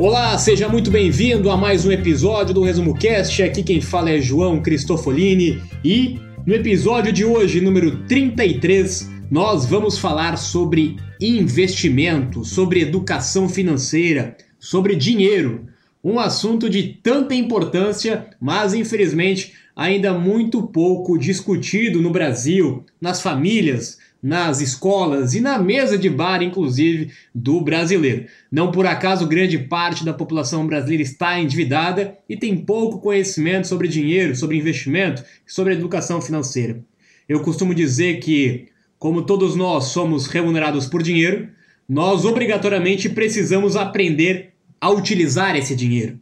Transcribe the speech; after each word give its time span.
Olá, 0.00 0.38
seja 0.38 0.68
muito 0.68 0.92
bem-vindo 0.92 1.50
a 1.50 1.56
mais 1.56 1.84
um 1.84 1.90
episódio 1.90 2.54
do 2.54 2.62
Resumo 2.62 2.94
Cast. 2.94 3.42
Aqui 3.42 3.64
quem 3.64 3.80
fala 3.80 4.10
é 4.10 4.20
João 4.20 4.62
Cristofolini 4.62 5.60
e 5.84 6.20
no 6.46 6.54
episódio 6.54 7.12
de 7.12 7.24
hoje, 7.24 7.60
número 7.60 8.04
33, 8.04 9.10
nós 9.28 9.66
vamos 9.66 9.98
falar 9.98 10.38
sobre 10.38 10.96
investimento, 11.20 12.44
sobre 12.44 12.80
educação 12.80 13.48
financeira, 13.48 14.36
sobre 14.56 14.94
dinheiro. 14.94 15.66
Um 16.02 16.20
assunto 16.20 16.70
de 16.70 16.96
tanta 17.02 17.34
importância, 17.34 18.30
mas 18.40 18.74
infelizmente 18.74 19.54
ainda 19.74 20.14
muito 20.14 20.62
pouco 20.62 21.18
discutido 21.18 22.00
no 22.00 22.10
Brasil, 22.10 22.84
nas 23.00 23.20
famílias, 23.20 23.98
nas 24.22 24.60
escolas 24.60 25.34
e 25.34 25.40
na 25.40 25.58
mesa 25.58 25.96
de 25.96 26.10
bar, 26.10 26.42
inclusive, 26.42 27.12
do 27.34 27.60
brasileiro. 27.60 28.26
Não 28.50 28.72
por 28.72 28.86
acaso 28.86 29.26
grande 29.26 29.58
parte 29.58 30.04
da 30.04 30.12
população 30.12 30.66
brasileira 30.66 31.02
está 31.02 31.38
endividada 31.38 32.18
e 32.28 32.36
tem 32.36 32.56
pouco 32.56 33.00
conhecimento 33.00 33.68
sobre 33.68 33.88
dinheiro, 33.88 34.34
sobre 34.34 34.56
investimento 34.56 35.22
sobre 35.46 35.74
educação 35.74 36.20
financeira. 36.20 36.80
Eu 37.28 37.40
costumo 37.40 37.74
dizer 37.74 38.18
que, 38.20 38.68
como 38.98 39.22
todos 39.22 39.54
nós 39.54 39.84
somos 39.84 40.26
remunerados 40.26 40.86
por 40.86 41.02
dinheiro, 41.02 41.48
nós 41.88 42.24
obrigatoriamente 42.24 43.08
precisamos 43.08 43.76
aprender 43.76 44.52
a 44.80 44.90
utilizar 44.90 45.56
esse 45.56 45.74
dinheiro. 45.74 46.18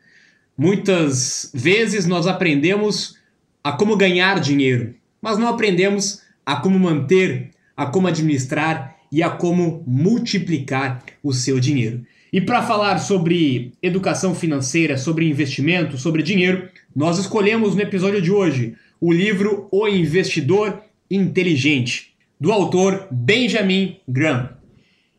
Muitas 0.56 1.50
vezes 1.52 2.06
nós 2.06 2.26
aprendemos 2.26 3.16
a 3.62 3.72
como 3.72 3.96
ganhar 3.96 4.40
dinheiro, 4.40 4.94
mas 5.20 5.38
não 5.38 5.48
aprendemos 5.48 6.22
a 6.44 6.56
como 6.56 6.78
manter 6.78 7.50
a 7.76 7.86
como 7.86 8.08
administrar 8.08 8.96
e 9.12 9.22
a 9.22 9.30
como 9.30 9.84
multiplicar 9.86 11.04
o 11.22 11.32
seu 11.32 11.60
dinheiro. 11.60 12.04
E 12.32 12.40
para 12.40 12.62
falar 12.62 12.98
sobre 12.98 13.72
educação 13.82 14.34
financeira, 14.34 14.98
sobre 14.98 15.28
investimento, 15.28 15.96
sobre 15.96 16.22
dinheiro, 16.22 16.68
nós 16.94 17.18
escolhemos 17.18 17.74
no 17.74 17.82
episódio 17.82 18.20
de 18.20 18.30
hoje 18.30 18.74
o 19.00 19.12
livro 19.12 19.68
O 19.70 19.86
Investidor 19.86 20.80
Inteligente, 21.10 22.14
do 22.40 22.50
autor 22.52 23.06
Benjamin 23.10 23.98
Graham. 24.08 24.50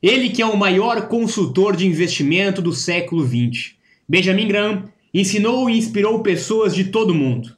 Ele 0.02 0.30
que 0.30 0.41
é 0.41 0.45
o 0.45 0.58
maior 0.58 1.08
consultor 1.08 1.75
de 1.75 1.88
investimento 1.88 2.61
do 2.61 2.73
século 2.73 3.25
XX. 3.25 3.75
Benjamin 4.08 4.47
Graham 4.47 4.83
ensinou 5.13 5.69
e 5.69 5.78
inspirou 5.78 6.19
pessoas 6.22 6.75
de 6.75 6.85
todo 6.85 7.11
o 7.11 7.16
mundo. 7.16 7.55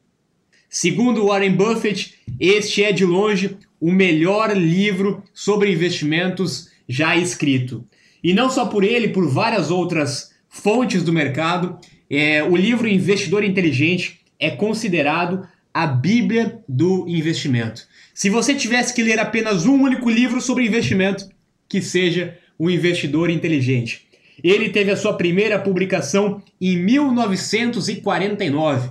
Segundo 0.69 1.25
Warren 1.25 1.55
Buffett, 1.55 2.13
este 2.39 2.83
é 2.83 2.91
de 2.91 3.03
longe 3.03 3.57
o 3.79 3.91
melhor 3.91 4.55
livro 4.55 5.23
sobre 5.33 5.71
investimentos 5.71 6.69
já 6.87 7.15
escrito. 7.15 7.85
E 8.23 8.33
não 8.33 8.49
só 8.49 8.65
por 8.65 8.83
ele, 8.83 9.09
por 9.09 9.29
várias 9.29 9.71
outras 9.71 10.31
fontes 10.49 11.03
do 11.03 11.13
mercado, 11.13 11.79
é, 12.09 12.43
o 12.43 12.55
livro 12.55 12.87
Investidor 12.87 13.43
Inteligente 13.43 14.19
é 14.39 14.49
considerado 14.49 15.47
a 15.73 15.85
Bíblia 15.85 16.59
do 16.67 17.05
investimento. 17.07 17.87
Se 18.13 18.29
você 18.29 18.55
tivesse 18.55 18.93
que 18.93 19.03
ler 19.03 19.19
apenas 19.19 19.65
um 19.65 19.81
único 19.81 20.09
livro 20.09 20.41
sobre 20.41 20.65
investimento, 20.65 21.29
que 21.69 21.81
seja 21.81 22.37
O 22.57 22.69
Investidor 22.69 23.29
Inteligente. 23.29 24.05
Ele 24.43 24.67
teve 24.69 24.91
a 24.91 24.97
sua 24.97 25.13
primeira 25.13 25.57
publicação 25.59 26.41
em 26.59 26.75
1949. 26.77 28.89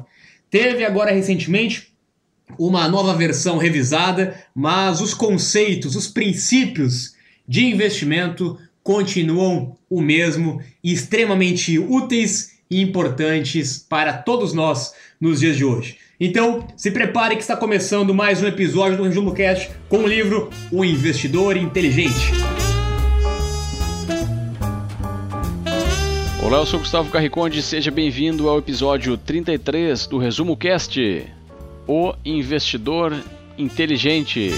Teve 0.50 0.84
agora 0.84 1.10
recentemente 1.10 1.88
uma 2.58 2.88
nova 2.88 3.14
versão 3.14 3.58
revisada, 3.58 4.36
mas 4.54 5.00
os 5.00 5.12
conceitos, 5.12 5.96
os 5.96 6.06
princípios 6.06 7.14
de 7.46 7.64
investimento 7.66 8.58
continuam 8.82 9.76
o 9.90 10.00
mesmo 10.00 10.62
extremamente 10.82 11.78
úteis 11.78 12.58
e 12.70 12.80
importantes 12.80 13.78
para 13.78 14.12
todos 14.12 14.52
nós 14.52 14.92
nos 15.20 15.40
dias 15.40 15.56
de 15.56 15.64
hoje. 15.64 15.96
Então, 16.20 16.66
se 16.76 16.90
prepare 16.90 17.36
que 17.36 17.42
está 17.42 17.56
começando 17.56 18.14
mais 18.14 18.42
um 18.42 18.46
episódio 18.46 18.96
do 18.96 19.04
Resumo 19.04 19.32
Cast 19.32 19.70
com 19.88 19.98
o 19.98 20.06
livro 20.06 20.50
O 20.72 20.84
Investidor 20.84 21.56
Inteligente. 21.56 22.32
Olá, 26.42 26.58
eu 26.58 26.66
sou 26.66 26.80
Gustavo 26.80 27.10
Carriconde, 27.10 27.62
seja 27.62 27.90
bem-vindo 27.90 28.48
ao 28.48 28.58
episódio 28.58 29.16
33 29.16 30.06
do 30.06 30.18
Resumo 30.18 30.56
Cast. 30.56 31.37
O 31.90 32.14
Investidor 32.22 33.18
Inteligente. 33.56 34.50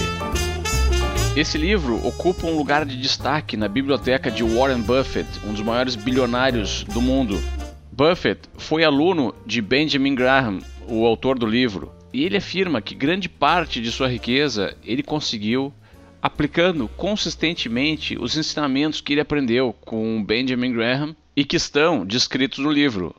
Esse 1.33 1.57
livro 1.57 2.05
ocupa 2.05 2.45
um 2.45 2.57
lugar 2.57 2.85
de 2.85 2.97
destaque 2.97 3.55
na 3.55 3.69
biblioteca 3.69 4.29
de 4.29 4.43
Warren 4.43 4.81
Buffett, 4.81 5.29
um 5.47 5.53
dos 5.53 5.61
maiores 5.61 5.95
bilionários 5.95 6.83
do 6.83 7.01
mundo. 7.01 7.41
Buffett 7.89 8.41
foi 8.57 8.83
aluno 8.83 9.33
de 9.45 9.61
Benjamin 9.61 10.13
Graham, 10.13 10.59
o 10.89 11.05
autor 11.05 11.39
do 11.39 11.45
livro, 11.45 11.93
e 12.11 12.25
ele 12.25 12.35
afirma 12.35 12.81
que 12.81 12.93
grande 12.93 13.29
parte 13.29 13.79
de 13.79 13.93
sua 13.93 14.09
riqueza 14.09 14.75
ele 14.83 15.01
conseguiu 15.01 15.73
aplicando 16.21 16.89
consistentemente 16.97 18.17
os 18.19 18.35
ensinamentos 18.35 18.99
que 18.99 19.13
ele 19.13 19.21
aprendeu 19.21 19.73
com 19.79 20.21
Benjamin 20.21 20.73
Graham 20.73 21.15
e 21.33 21.45
que 21.45 21.55
estão 21.55 22.05
descritos 22.05 22.59
no 22.59 22.69
livro. 22.69 23.15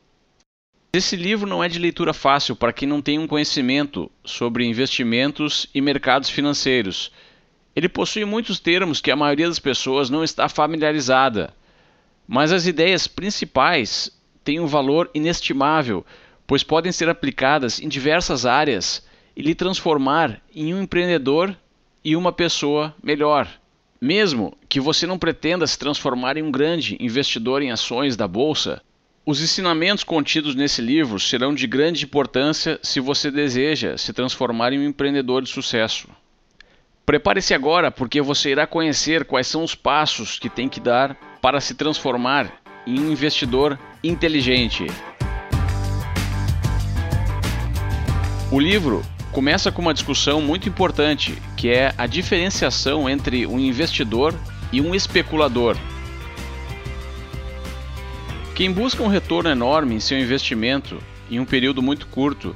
Esse 0.94 1.16
livro 1.16 1.48
não 1.48 1.64
é 1.64 1.70
de 1.70 1.78
leitura 1.78 2.12
fácil 2.12 2.54
para 2.54 2.70
quem 2.70 2.86
não 2.86 3.00
tem 3.00 3.19
um 3.19 3.26
conhecimento 3.26 4.12
sobre 4.22 4.66
investimentos 4.66 5.66
e 5.75 5.80
mercados 5.80 6.28
financeiros. 6.28 7.10
Ele 7.75 7.88
possui 7.88 8.26
muitos 8.26 8.60
termos 8.60 9.00
que 9.00 9.10
a 9.10 9.16
maioria 9.16 9.48
das 9.48 9.58
pessoas 9.58 10.10
não 10.10 10.22
está 10.22 10.50
familiarizada, 10.50 11.54
mas 12.28 12.53
as 12.53 12.66
ideias 12.66 13.06
principais 13.06 14.10
têm 14.44 14.60
um 14.60 14.66
valor 14.66 15.10
inestimável, 15.14 16.04
pois 16.47 16.62
podem 16.62 16.92
ser 16.92 17.09
aplicadas 17.09 17.80
em 17.80 17.88
diversas 17.88 18.44
áreas 18.44 19.03
e 19.34 19.41
lhe 19.41 19.54
transformar 19.54 20.42
em 20.54 20.74
um 20.74 20.82
empreendedor 20.82 21.56
e 22.04 22.14
uma 22.14 22.34
pessoa 22.34 22.94
melhor. 23.03 23.48
Mesmo 23.98 24.54
que 24.69 24.78
você 24.78 25.06
não 25.06 25.19
pretenda 25.19 25.66
se 25.66 25.78
transformar 25.78 26.36
em 26.36 26.42
um 26.42 26.50
grande 26.50 26.98
investidor 27.00 27.62
em 27.62 27.70
ações 27.70 28.14
da 28.14 28.28
bolsa, 28.28 28.82
os 29.25 29.41
ensinamentos 29.41 30.03
contidos 30.03 30.56
nesse 30.56 30.83
livro 30.83 31.21
serão 31.21 31.55
de 31.55 31.65
grande 31.66 32.05
importância 32.05 32.81
se 32.83 32.99
você 32.99 33.31
deseja 33.31 33.97
se 33.97 34.12
transformar 34.12 34.72
em 34.72 34.81
um 34.81 34.84
empreendedor 34.84 35.43
de 35.43 35.49
sucesso. 35.49 36.09
Prepare-se 37.06 37.55
agora, 37.55 37.91
porque 37.91 38.21
você 38.21 38.50
irá 38.50 38.66
conhecer 38.66 39.25
quais 39.25 39.47
são 39.47 39.62
os 39.62 39.77
passos 39.77 40.41
que 40.41 40.49
tem 40.49 40.69
que 40.69 40.81
dar 40.81 41.16
para 41.41 41.60
se 41.60 41.75
transformar 41.75 42.62
em 42.84 42.99
um 42.99 43.12
investidor 43.12 43.78
inteligente. 44.03 44.87
O 48.50 48.59
livro 48.59 49.03
começa 49.31 49.71
com 49.71 49.83
uma 49.83 49.94
discussão 49.94 50.41
muito 50.41 50.69
importante, 50.69 51.41
que 51.56 51.69
é 51.69 51.94
a 51.97 52.09
diferenciação 52.09 53.09
entre 53.09 53.47
um 53.47 53.59
investidor 53.59 54.34
e 54.72 54.81
um 54.81 54.94
especulador. 54.97 55.77
Quem 58.55 58.71
busca 58.71 59.03
um 59.03 59.09
retorno 59.09 59.49
enorme 59.49 59.95
em 59.95 60.01
seu 60.01 60.19
investimento 60.19 61.03
em 61.31 61.41
um 61.41 61.45
período 61.45 61.83
muito 61.83 62.07
curto 62.07 62.54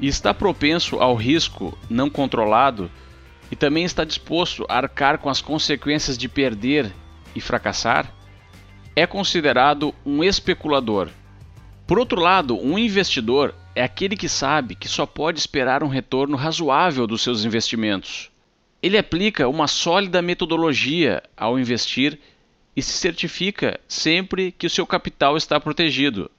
e 0.00 0.08
está 0.08 0.32
propenso 0.32 0.96
ao 0.96 1.14
risco 1.14 1.76
não 1.90 2.08
controlado 2.08 2.90
e 3.50 3.54
também 3.54 3.84
está 3.84 4.02
disposto 4.02 4.64
a 4.66 4.78
arcar 4.78 5.18
com 5.18 5.28
as 5.28 5.42
consequências 5.42 6.16
de 6.16 6.26
perder 6.26 6.90
e 7.34 7.40
fracassar, 7.40 8.10
é 8.96 9.06
considerado 9.06 9.94
um 10.06 10.24
especulador. 10.24 11.10
Por 11.86 11.98
outro 11.98 12.18
lado, 12.18 12.58
um 12.58 12.78
investidor 12.78 13.54
é 13.74 13.84
aquele 13.84 14.16
que 14.16 14.30
sabe 14.30 14.74
que 14.74 14.88
só 14.88 15.04
pode 15.04 15.38
esperar 15.38 15.82
um 15.82 15.88
retorno 15.88 16.34
razoável 16.34 17.06
dos 17.06 17.22
seus 17.22 17.44
investimentos. 17.44 18.30
Ele 18.82 18.96
aplica 18.96 19.46
uma 19.46 19.66
sólida 19.66 20.22
metodologia 20.22 21.22
ao 21.36 21.58
investir 21.58 22.18
e 22.76 22.82
se 22.82 22.92
certifica 22.92 23.80
sempre 23.88 24.52
que 24.52 24.66
o 24.66 24.70
seu 24.70 24.86
capital 24.86 25.36
está 25.36 25.58
protegido. 25.58 26.30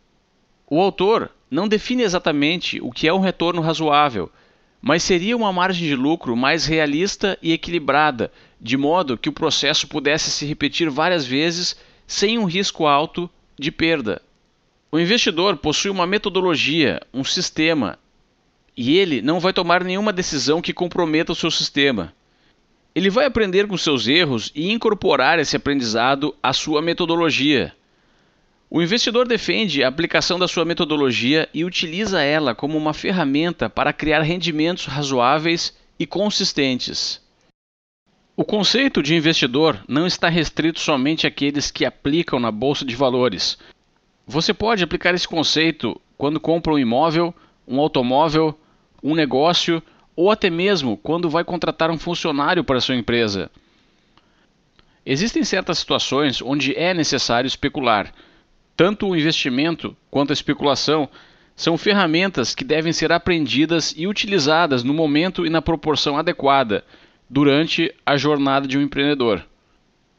O 0.70 0.80
autor 0.80 1.32
não 1.50 1.68
define 1.68 2.04
exatamente 2.04 2.80
o 2.82 2.92
que 2.92 3.08
é 3.08 3.14
um 3.14 3.20
retorno 3.20 3.62
razoável, 3.62 4.32
mas 4.80 5.02
seria 5.02 5.36
uma 5.36 5.52
margem 5.52 5.88
de 5.88 5.96
lucro 5.96 6.36
mais 6.36 6.66
realista 6.66 7.38
e 7.42 7.52
equilibrada, 7.52 8.32
de 8.62 8.78
modo 8.78 9.18
que 9.18 9.30
o 9.30 9.34
processo 9.34 9.88
pudesse 9.88 10.30
se 10.30 10.46
repetir 10.46 10.90
várias 10.90 11.26
vezes 11.26 11.76
sem 12.06 12.38
um 12.38 12.46
risco 12.46 12.86
alto 12.86 13.30
de 13.58 13.72
perda. 13.72 14.22
O 14.92 15.00
investidor 15.00 15.58
possui 15.58 15.90
uma 15.90 16.06
metodologia, 16.06 17.02
um 17.14 17.24
sistema, 17.24 17.98
e 18.76 18.98
ele 18.98 19.22
não 19.22 19.40
vai 19.40 19.52
tomar 19.52 19.84
nenhuma 19.84 20.14
decisão 20.14 20.62
que 20.62 20.72
comprometa 20.74 21.32
o 21.32 21.36
seu 21.36 21.50
sistema. 21.50 22.14
Ele 22.96 23.10
vai 23.10 23.26
aprender 23.26 23.68
com 23.68 23.78
seus 23.78 24.08
erros 24.08 24.52
e 24.56 24.72
incorporar 24.72 25.40
esse 25.40 25.56
aprendizado 25.56 26.36
à 26.42 26.52
sua 26.54 26.82
metodologia. 26.82 27.74
O 28.70 28.82
investidor 28.82 29.28
defende 29.28 29.84
a 29.84 29.88
aplicação 29.88 30.38
da 30.38 30.48
sua 30.48 30.66
metodologia 30.66 31.48
e 31.54 31.64
utiliza 31.64 32.22
ela 32.22 32.54
como 32.54 32.78
uma 32.78 32.94
ferramenta 32.94 33.70
para 33.70 33.94
criar 33.94 34.22
rendimentos 34.22 34.86
razoáveis 34.86 35.74
e 35.98 36.06
consistentes. 36.06 37.22
O 38.36 38.44
conceito 38.44 39.02
de 39.02 39.16
investidor 39.16 39.84
não 39.88 40.06
está 40.06 40.30
restrito 40.30 40.80
somente 40.80 41.26
àqueles 41.26 41.72
que 41.72 41.86
aplicam 41.86 42.40
na 42.40 42.52
bolsa 42.52 42.86
de 42.86 42.96
valores. 42.96 43.58
Você 44.28 44.54
pode 44.54 44.84
aplicar 44.84 45.16
esse 45.16 45.28
conceito 45.28 46.00
quando 46.18 46.40
compra 46.40 46.74
um 46.74 46.78
imóvel, 46.78 47.34
um 47.68 47.80
automóvel, 47.80 48.56
um 49.02 49.16
negócio 49.16 49.82
ou 50.18 50.32
até 50.32 50.50
mesmo 50.50 50.98
quando 50.98 51.30
vai 51.30 51.44
contratar 51.44 51.92
um 51.92 51.98
funcionário 51.98 52.64
para 52.64 52.82
sua 52.82 52.96
empresa. 52.96 53.52
Existem 55.06 55.44
certas 55.44 55.78
situações 55.78 56.42
onde 56.42 56.76
é 56.76 56.92
necessário 56.92 57.48
especular. 57.48 58.12
Tanto 58.76 59.08
o 59.08 59.16
investimento 59.16 59.96
quanto 60.10 60.32
a 60.32 60.34
especulação 60.34 61.08
são 61.56 61.78
ferramentas 61.78 62.56
que 62.56 62.64
devem 62.64 62.92
ser 62.92 63.12
aprendidas 63.12 63.94
e 63.96 64.08
utilizadas 64.08 64.84
no 64.84 64.94
momento 64.94 65.46
e 65.46 65.50
na 65.50 65.62
proporção 65.62 66.18
adequada 66.18 66.84
durante 67.30 67.94
a 68.06 68.18
jornada 68.18 68.68
de 68.68 68.78
um 68.78 68.82
empreendedor. 68.82 69.46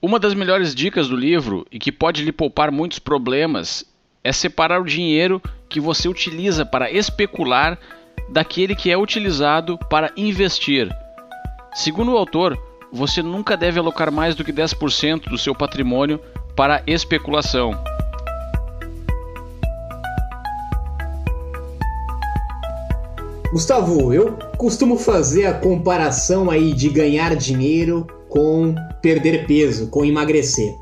Uma 0.00 0.20
das 0.20 0.32
melhores 0.32 0.76
dicas 0.76 1.08
do 1.08 1.16
livro 1.16 1.66
e 1.72 1.78
que 1.78 1.90
pode 1.90 2.24
lhe 2.24 2.32
poupar 2.32 2.70
muitos 2.70 3.00
problemas 3.00 3.84
é 4.22 4.32
separar 4.32 4.80
o 4.80 4.84
dinheiro 4.84 5.42
que 5.68 5.80
você 5.80 6.08
utiliza 6.08 6.64
para 6.64 6.90
especular 6.90 7.78
daquele 8.28 8.74
que 8.74 8.90
é 8.90 8.96
utilizado 8.96 9.78
para 9.90 10.12
investir. 10.16 10.88
Segundo 11.74 12.12
o 12.12 12.16
autor, 12.16 12.58
você 12.92 13.22
nunca 13.22 13.56
deve 13.56 13.78
alocar 13.78 14.10
mais 14.10 14.34
do 14.34 14.44
que 14.44 14.52
10% 14.52 15.28
do 15.28 15.38
seu 15.38 15.54
patrimônio 15.54 16.20
para 16.56 16.82
especulação. 16.86 17.72
Gustavo, 23.52 24.12
eu 24.12 24.32
costumo 24.58 24.98
fazer 24.98 25.46
a 25.46 25.54
comparação 25.54 26.50
aí 26.50 26.74
de 26.74 26.90
ganhar 26.90 27.34
dinheiro 27.34 28.06
com 28.28 28.74
perder 29.00 29.46
peso, 29.46 29.88
com 29.88 30.04
emagrecer. 30.04 30.74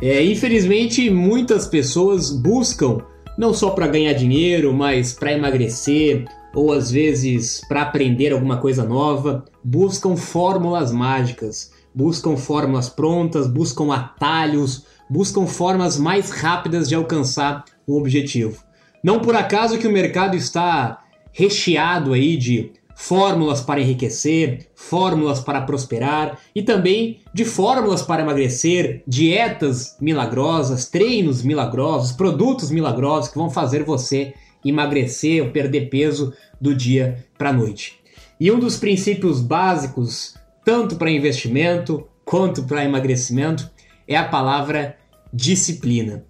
É, 0.00 0.24
infelizmente, 0.24 1.10
muitas 1.10 1.66
pessoas 1.66 2.30
buscam 2.30 2.98
não 3.36 3.52
só 3.52 3.70
para 3.70 3.86
ganhar 3.86 4.12
dinheiro, 4.14 4.72
mas 4.72 5.12
para 5.12 5.32
emagrecer 5.32 6.24
ou 6.54 6.72
às 6.72 6.90
vezes 6.90 7.60
para 7.68 7.82
aprender 7.82 8.32
alguma 8.32 8.58
coisa 8.58 8.84
nova, 8.84 9.44
buscam 9.62 10.16
fórmulas 10.16 10.92
mágicas, 10.92 11.72
buscam 11.94 12.36
fórmulas 12.36 12.88
prontas, 12.88 13.46
buscam 13.46 13.92
atalhos, 13.92 14.86
buscam 15.08 15.46
formas 15.46 15.98
mais 15.98 16.30
rápidas 16.30 16.88
de 16.88 16.94
alcançar 16.94 17.64
um 17.86 17.94
objetivo. 17.94 18.62
Não 19.02 19.20
por 19.20 19.36
acaso 19.36 19.78
que 19.78 19.86
o 19.86 19.92
mercado 19.92 20.36
está 20.36 21.00
recheado 21.32 22.12
aí 22.12 22.36
de 22.36 22.72
fórmulas 22.96 23.60
para 23.60 23.80
enriquecer, 23.80 24.68
fórmulas 24.74 25.40
para 25.40 25.62
prosperar 25.62 26.38
e 26.54 26.62
também 26.62 27.20
de 27.32 27.44
fórmulas 27.44 28.02
para 28.02 28.22
emagrecer, 28.22 29.02
dietas 29.06 29.96
milagrosas, 30.00 30.88
treinos 30.88 31.42
milagrosos, 31.42 32.12
produtos 32.12 32.70
milagrosos 32.70 33.30
que 33.30 33.38
vão 33.38 33.50
fazer 33.50 33.84
você 33.84 34.32
emagrecer 34.64 35.42
ou 35.42 35.50
perder 35.50 35.88
peso 35.90 36.32
do 36.60 36.74
dia 36.74 37.26
para 37.36 37.50
a 37.50 37.52
noite. 37.52 38.00
E 38.40 38.50
um 38.50 38.58
dos 38.58 38.76
princípios 38.76 39.40
básicos, 39.40 40.34
tanto 40.64 40.96
para 40.96 41.10
investimento 41.10 42.06
quanto 42.24 42.64
para 42.64 42.84
emagrecimento, 42.84 43.70
é 44.08 44.16
a 44.16 44.24
palavra 44.24 44.96
disciplina. 45.32 46.24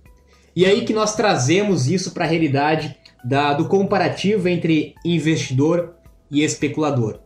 E 0.57 0.65
aí 0.65 0.85
que 0.85 0.93
nós 0.93 1.17
trazemos 1.17 1.89
isso 1.89 2.13
para 2.13 2.25
a 2.25 2.29
realidade 2.29 2.97
da, 3.25 3.55
do 3.55 3.67
comparativo 3.67 4.49
entre 4.49 4.95
investidor 5.05 5.95
e 6.31 6.43
especulador. 6.43 7.21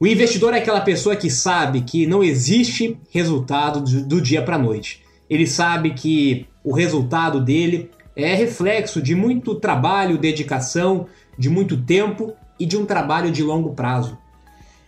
O 0.00 0.06
investidor 0.06 0.54
é 0.54 0.58
aquela 0.58 0.80
pessoa 0.80 1.16
que 1.16 1.30
sabe 1.30 1.82
que 1.82 2.06
não 2.06 2.22
existe 2.22 2.98
resultado 3.10 3.80
do, 3.80 4.06
do 4.06 4.20
dia 4.20 4.42
para 4.42 4.56
a 4.56 4.58
noite. 4.58 5.02
Ele 5.28 5.46
sabe 5.46 5.90
que 5.90 6.46
o 6.64 6.72
resultado 6.72 7.40
dele 7.40 7.90
é 8.24 8.34
reflexo 8.34 9.00
de 9.00 9.14
muito 9.14 9.54
trabalho, 9.54 10.18
dedicação, 10.18 11.06
de 11.38 11.48
muito 11.48 11.76
tempo 11.76 12.34
e 12.58 12.66
de 12.66 12.76
um 12.76 12.84
trabalho 12.84 13.30
de 13.30 13.44
longo 13.44 13.74
prazo. 13.74 14.18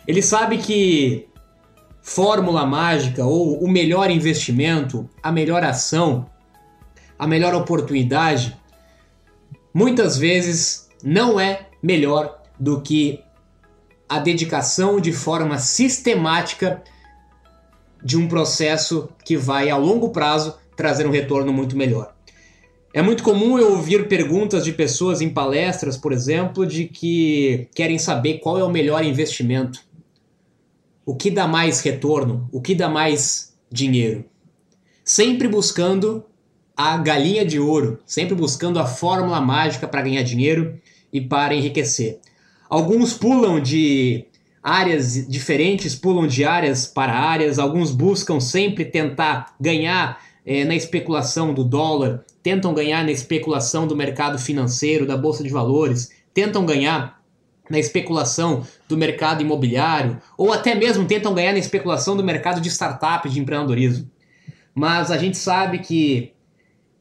Ele 0.07 0.21
sabe 0.21 0.59
que 0.59 1.29
fórmula 2.03 2.67
mágica 2.67 3.25
ou 3.25 3.63
o 3.63 3.71
melhor 3.71 4.11
investimento, 4.11 5.09
a 5.23 5.31
melhor 5.31 5.63
ação, 5.63 6.27
a 7.17 7.27
melhor 7.27 7.55
oportunidade 7.55 8.59
muitas 9.73 10.19
vezes 10.19 10.89
não 11.05 11.39
é 11.39 11.69
melhor 11.81 12.43
do 12.59 12.81
que 12.81 13.23
a 14.09 14.19
dedicação 14.19 15.01
de 15.01 15.13
forma 15.13 15.57
sistemática 15.59 16.83
de 18.03 18.17
um 18.17 18.27
processo 18.27 19.09
que 19.25 19.37
vai 19.37 19.71
a 19.71 19.77
longo 19.77 20.11
prazo 20.11 20.59
trazer 20.75 21.07
um 21.07 21.11
retorno 21.13 21.53
muito 21.53 21.77
melhor. 21.77 22.13
É 22.93 23.01
muito 23.01 23.23
comum 23.23 23.57
eu 23.57 23.71
ouvir 23.73 24.09
perguntas 24.09 24.65
de 24.65 24.73
pessoas 24.73 25.21
em 25.21 25.29
palestras, 25.31 25.97
por 25.97 26.13
exemplo, 26.13 26.67
de 26.67 26.87
que 26.87 27.69
querem 27.73 27.99
saber 27.99 28.39
qual 28.39 28.59
é 28.59 28.65
o 28.65 28.71
melhor 28.71 29.05
investimento. 29.05 29.81
O 31.07 31.15
que 31.15 31.31
dá 31.31 31.47
mais 31.47 31.81
retorno? 31.81 32.49
O 32.51 32.61
que 32.61 32.75
dá 32.75 32.89
mais 32.89 33.55
dinheiro? 33.71 34.25
Sempre 35.05 35.47
buscando 35.47 36.25
a 36.77 36.97
galinha 36.97 37.45
de 37.45 37.61
ouro, 37.61 38.01
sempre 38.05 38.35
buscando 38.35 38.81
a 38.81 38.87
fórmula 38.87 39.41
mágica 39.41 39.87
para 39.87 40.03
ganhar 40.03 40.23
dinheiro 40.23 40.77
e 41.13 41.21
para 41.21 41.55
enriquecer. 41.55 42.19
Alguns 42.69 43.15
pulam 43.15 43.61
de 43.61 44.25
áreas 44.61 45.29
diferentes, 45.29 45.95
pulam 45.95 46.27
de 46.27 46.45
áreas 46.45 46.87
para 46.87 47.13
áreas, 47.13 47.59
alguns 47.59 47.93
buscam 47.93 48.41
sempre 48.41 48.85
tentar 48.85 49.55
ganhar 49.61 50.21
é, 50.45 50.65
na 50.65 50.75
especulação 50.75 51.53
do 51.53 51.65
dólar, 51.65 52.25
tentam 52.43 52.73
ganhar 52.73 53.05
na 53.05 53.13
especulação 53.13 53.87
do 53.87 53.97
mercado 53.97 54.39
financeiro, 54.39 55.07
da 55.07 55.17
bolsa 55.17 55.43
de 55.43 55.51
valores, 55.51 56.11
tentam 56.33 56.65
ganhar 56.65 57.21
na 57.69 57.79
especulação 57.79 58.67
do 58.89 58.97
mercado 58.97 59.43
imobiliário, 59.43 60.21
ou 60.37 60.53
até 60.53 60.75
mesmo 60.75 61.07
tentam 61.07 61.33
ganhar 61.33 61.53
na 61.53 61.59
especulação 61.59 62.17
do 62.17 62.25
mercado 62.25 62.61
de 62.61 62.69
startup, 62.69 63.29
de 63.29 63.39
empreendedorismo. 63.39 64.11
Mas 64.75 65.11
a 65.11 65.17
gente 65.17 65.39
sabe 65.39 65.79
que 65.79 66.33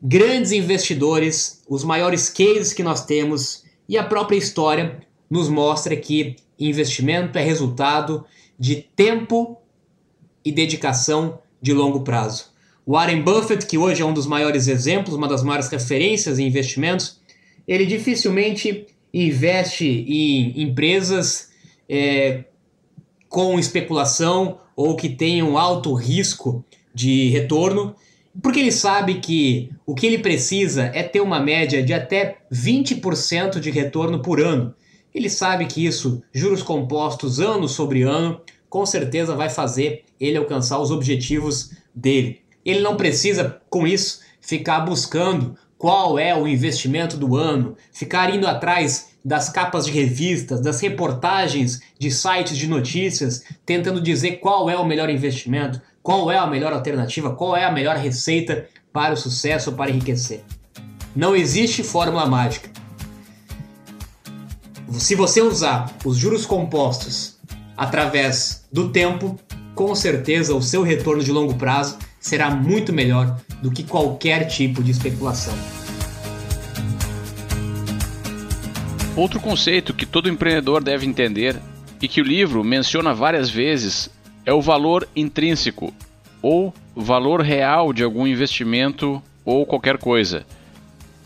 grandes 0.01 0.51
investidores, 0.51 1.63
os 1.67 1.83
maiores 1.83 2.29
cases 2.29 2.71
que 2.71 2.83
nós 2.83 3.03
temos 3.03 3.63
e 3.87 3.97
a 3.97 4.03
própria 4.03 4.37
história 4.37 4.99
nos 5.29 5.49
mostra 5.49 5.95
que 5.95 6.35
investimento 6.59 7.37
é 7.37 7.43
resultado 7.43 8.25
de 8.57 8.75
tempo 8.75 9.57
e 10.43 10.51
dedicação 10.51 11.39
de 11.61 11.73
longo 11.73 12.01
prazo. 12.01 12.48
Warren 12.89 13.21
Buffett, 13.21 13.67
que 13.67 13.77
hoje 13.77 14.01
é 14.01 14.05
um 14.05 14.13
dos 14.13 14.25
maiores 14.25 14.67
exemplos, 14.67 15.15
uma 15.15 15.27
das 15.27 15.43
maiores 15.43 15.69
referências 15.69 16.39
em 16.39 16.47
investimentos, 16.47 17.21
ele 17.67 17.85
dificilmente 17.85 18.87
investe 19.13 19.85
em 19.85 20.63
empresas 20.63 21.49
é, 21.87 22.45
com 23.27 23.59
especulação 23.59 24.57
ou 24.75 24.95
que 24.95 25.09
tenham 25.09 25.55
alto 25.55 25.93
risco 25.93 26.65
de 26.91 27.29
retorno 27.29 27.95
porque 28.41 28.59
ele 28.59 28.71
sabe 28.71 29.15
que 29.15 29.69
o 29.85 29.93
que 29.93 30.05
ele 30.05 30.19
precisa 30.19 30.85
é 30.93 31.03
ter 31.03 31.19
uma 31.19 31.39
média 31.39 31.83
de 31.83 31.93
até 31.93 32.37
20% 32.51 33.59
de 33.59 33.69
retorno 33.69 34.21
por 34.21 34.39
ano. 34.39 34.73
Ele 35.13 35.29
sabe 35.29 35.65
que 35.65 35.85
isso, 35.85 36.23
juros 36.31 36.63
compostos 36.63 37.39
ano 37.39 37.67
sobre 37.67 38.03
ano, 38.03 38.39
com 38.69 38.85
certeza 38.85 39.35
vai 39.35 39.49
fazer 39.49 40.05
ele 40.19 40.37
alcançar 40.37 40.79
os 40.79 40.91
objetivos 40.91 41.71
dele. 41.93 42.41
Ele 42.69 42.81
não 42.81 42.95
precisa, 42.95 43.61
com 43.69 43.87
isso, 43.87 44.21
ficar 44.39 44.81
buscando 44.81 45.55
qual 45.77 46.19
é 46.19 46.35
o 46.35 46.47
investimento 46.47 47.17
do 47.17 47.35
ano, 47.35 47.75
ficar 47.91 48.33
indo 48.33 48.47
atrás 48.47 49.09
das 49.23 49.49
capas 49.49 49.85
de 49.85 49.91
revistas, 49.91 50.61
das 50.61 50.79
reportagens 50.79 51.81
de 51.97 52.09
sites 52.11 52.57
de 52.57 52.67
notícias, 52.67 53.43
tentando 53.65 54.01
dizer 54.01 54.39
qual 54.39 54.69
é 54.69 54.77
o 54.77 54.85
melhor 54.85 55.09
investimento 55.09 55.81
qual 56.09 56.31
é 56.31 56.37
a 56.37 56.47
melhor 56.47 56.73
alternativa, 56.73 57.35
qual 57.35 57.55
é 57.55 57.65
a 57.65 57.71
melhor 57.71 57.95
receita 57.95 58.67
para 58.91 59.13
o 59.13 59.17
sucesso 59.17 59.69
ou 59.69 59.75
para 59.75 59.91
enriquecer. 59.91 60.43
Não 61.15 61.35
existe 61.35 61.83
fórmula 61.83 62.25
mágica. 62.25 62.69
Se 64.93 65.15
você 65.15 65.41
usar 65.41 65.95
os 66.03 66.17
juros 66.17 66.45
compostos 66.45 67.37
através 67.77 68.65
do 68.71 68.89
tempo, 68.89 69.39
com 69.75 69.93
certeza 69.93 70.55
o 70.55 70.61
seu 70.61 70.81
retorno 70.81 71.23
de 71.23 71.31
longo 71.31 71.53
prazo 71.55 71.97
será 72.19 72.49
muito 72.49 72.91
melhor 72.91 73.39
do 73.61 73.71
que 73.71 73.83
qualquer 73.83 74.45
tipo 74.47 74.83
de 74.83 74.91
especulação. 74.91 75.53
Outro 79.15 79.39
conceito 79.39 79.93
que 79.93 80.05
todo 80.05 80.29
empreendedor 80.29 80.83
deve 80.83 81.05
entender 81.05 81.59
e 82.01 82.07
que 82.07 82.21
o 82.21 82.23
livro 82.23 82.63
menciona 82.63 83.13
várias 83.13 83.49
vezes 83.49 84.09
é 84.45 84.53
o 84.53 84.61
valor 84.61 85.07
intrínseco 85.15 85.93
ou 86.41 86.73
valor 86.95 87.41
real 87.41 87.91
de 87.91 88.03
algum 88.03 88.25
investimento 88.25 89.21
ou 89.43 89.65
qualquer 89.65 89.97
coisa. 89.97 90.45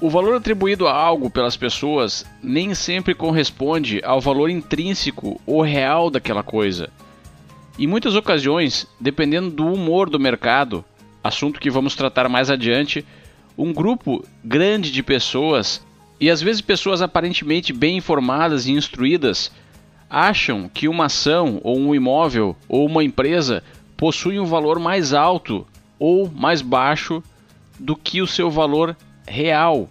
O 0.02 0.10
valor 0.10 0.36
atribuído 0.36 0.88
a 0.88 0.94
algo 0.94 1.30
pelas 1.30 1.56
pessoas 1.56 2.26
nem 2.42 2.74
sempre 2.74 3.14
corresponde 3.14 4.02
ao 4.04 4.20
valor 4.20 4.50
intrínseco 4.50 5.40
ou 5.46 5.62
real 5.62 6.10
daquela 6.10 6.44
coisa. 6.44 6.90
Em 7.78 7.88
muitas 7.88 8.16
ocasiões, 8.16 8.88
dependendo 9.00 9.50
do 9.50 9.66
humor 9.66 10.10
do 10.10 10.20
mercado, 10.20 10.86
assunto 11.24 11.60
que 11.60 11.72
vamos 11.72 11.96
tratar 11.96 12.30
mais 12.30 12.52
adiante, 12.52 13.04
um 13.58 13.74
grupo 13.74 14.24
grande 14.44 14.92
de 14.92 15.02
pessoas, 15.02 15.84
e 16.20 16.30
às 16.30 16.42
vezes 16.42 16.62
pessoas 16.62 17.02
aparentemente 17.02 17.74
bem 17.74 17.98
informadas 17.98 18.68
e 18.68 18.72
instruídas, 18.72 19.52
acham 20.08 20.70
que 20.70 20.88
uma 20.88 21.06
ação 21.06 21.60
ou 21.64 21.80
um 21.80 21.96
imóvel 21.96 22.56
ou 22.70 22.86
uma 22.86 23.04
empresa 23.04 23.64
possui 23.98 24.40
um 24.40 24.46
valor 24.46 24.78
mais 24.78 25.12
alto 25.12 25.66
ou 25.98 26.30
mais 26.30 26.62
baixo 26.62 27.24
do 27.80 27.96
que 27.96 28.22
o 28.22 28.28
seu 28.28 28.52
valor 28.52 28.96
real. 29.28 29.90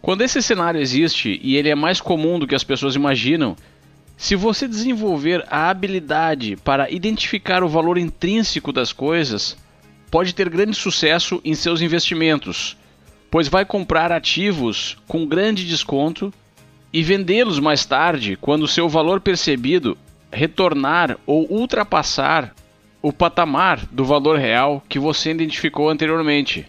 Quando 0.00 0.22
esse 0.22 0.40
cenário 0.40 0.80
existe 0.80 1.38
e 1.42 1.56
ele 1.56 1.68
é 1.68 1.74
mais 1.74 2.00
comum 2.00 2.38
do 2.38 2.46
que 2.46 2.54
as 2.54 2.64
pessoas 2.64 2.94
imaginam, 2.94 3.56
se 4.16 4.34
você 4.34 4.66
desenvolver 4.66 5.44
a 5.50 5.68
habilidade 5.68 6.56
para 6.56 6.90
identificar 6.90 7.62
o 7.62 7.68
valor 7.68 7.98
intrínseco 7.98 8.72
das 8.72 8.92
coisas, 8.92 9.56
pode 10.10 10.34
ter 10.34 10.48
grande 10.48 10.74
sucesso 10.74 11.40
em 11.44 11.54
seus 11.54 11.82
investimentos, 11.82 12.76
pois 13.30 13.48
vai 13.48 13.64
comprar 13.64 14.10
ativos 14.10 14.96
com 15.06 15.26
grande 15.26 15.66
desconto 15.66 16.32
e 16.92 17.02
vendê-los 17.02 17.60
mais 17.60 17.84
tarde 17.84 18.38
quando 18.40 18.66
seu 18.66 18.88
valor 18.88 19.20
percebido 19.20 19.98
retornar 20.32 21.18
ou 21.26 21.46
ultrapassar 21.50 22.54
o 23.02 23.12
patamar 23.12 23.86
do 23.92 24.04
valor 24.04 24.38
real 24.38 24.82
que 24.88 24.98
você 24.98 25.30
identificou 25.30 25.90
anteriormente. 25.90 26.66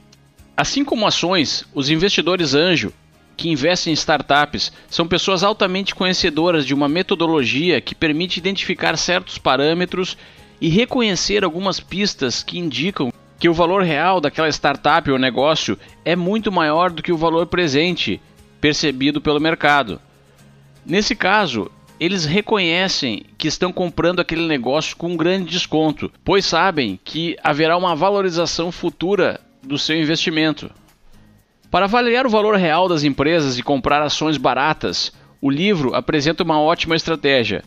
Assim 0.56 0.84
como 0.84 1.08
ações, 1.08 1.66
os 1.74 1.90
investidores 1.90 2.54
anjo 2.54 2.92
que 3.38 3.50
investem 3.50 3.92
em 3.92 3.94
startups 3.94 4.74
são 4.90 5.08
pessoas 5.08 5.44
altamente 5.44 5.94
conhecedoras 5.94 6.66
de 6.66 6.74
uma 6.74 6.90
metodologia 6.90 7.80
que 7.80 7.94
permite 7.94 8.40
identificar 8.40 8.98
certos 8.98 9.38
parâmetros 9.38 10.18
e 10.60 10.68
reconhecer 10.68 11.44
algumas 11.44 11.80
pistas 11.80 12.42
que 12.42 12.58
indicam 12.58 13.14
que 13.40 13.48
o 13.48 13.54
valor 13.54 13.84
real 13.84 14.20
daquela 14.20 14.50
startup 14.50 15.10
ou 15.12 15.20
negócio 15.20 15.78
é 16.04 16.16
muito 16.16 16.52
maior 16.52 16.90
do 16.90 17.04
que 17.04 17.12
o 17.12 17.18
valor 17.18 17.46
presente 17.46 18.20
percebido 18.60 19.22
pelo 19.22 19.40
mercado. 19.40 20.02
Nesse 20.84 21.16
caso, 21.16 21.70
eles 22.00 22.26
reconhecem 22.26 23.24
que 23.38 23.48
estão 23.48 23.72
comprando 23.72 24.20
aquele 24.20 24.48
negócio 24.48 24.96
com 24.98 25.10
um 25.10 25.18
grande 25.18 25.52
desconto, 25.52 26.12
pois 26.24 26.46
sabem 26.46 27.00
que 27.04 27.38
haverá 27.44 27.78
uma 27.78 27.96
valorização 27.96 28.72
futura 28.72 29.40
do 29.62 29.78
seu 29.78 29.96
investimento. 29.96 30.72
Para 31.70 31.86
avaliar 31.86 32.26
o 32.26 32.30
valor 32.30 32.56
real 32.56 32.88
das 32.88 33.04
empresas 33.04 33.60
e 33.60 33.64
comprar 33.64 34.02
ações 34.02 34.38
baratas, 34.38 35.12
o 35.42 35.50
livro 35.50 35.94
apresenta 35.94 36.44
uma 36.44 36.60
ótima 36.60 36.96
estratégia. 36.96 37.64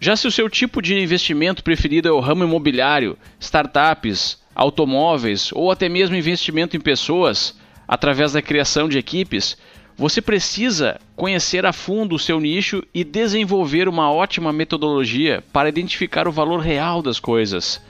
Já 0.00 0.16
se 0.16 0.26
o 0.26 0.32
seu 0.32 0.48
tipo 0.48 0.80
de 0.80 0.98
investimento 0.98 1.62
preferido 1.62 2.08
é 2.08 2.12
o 2.12 2.20
ramo 2.20 2.44
imobiliário, 2.44 3.16
startups, 3.38 4.42
automóveis 4.54 5.50
ou 5.52 5.70
até 5.70 5.88
mesmo 5.88 6.16
investimento 6.16 6.76
em 6.76 6.80
pessoas, 6.80 7.58
através 7.86 8.32
da 8.32 8.40
criação 8.40 8.88
de 8.88 8.96
equipes, 8.96 9.56
você 9.96 10.22
precisa 10.22 10.98
conhecer 11.14 11.64
a 11.66 11.72
fundo 11.72 12.16
o 12.16 12.18
seu 12.18 12.40
nicho 12.40 12.82
e 12.92 13.04
desenvolver 13.04 13.86
uma 13.86 14.10
ótima 14.10 14.52
metodologia 14.52 15.44
para 15.52 15.68
identificar 15.68 16.26
o 16.26 16.32
valor 16.32 16.60
real 16.60 17.02
das 17.02 17.20
coisas. 17.20 17.80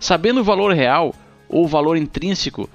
Sabendo 0.00 0.40
o 0.40 0.44
valor 0.44 0.74
real 0.74 1.14
ou 1.48 1.64
o 1.64 1.68
valor 1.68 1.96
intrínseco, 1.96 2.68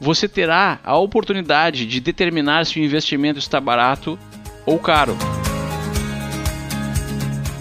você 0.00 0.28
terá 0.28 0.80
a 0.84 0.98
oportunidade 0.98 1.86
de 1.86 2.00
determinar 2.00 2.66
se 2.66 2.78
o 2.78 2.82
investimento 2.82 3.38
está 3.38 3.60
barato 3.60 4.18
ou 4.66 4.78
caro. 4.78 5.16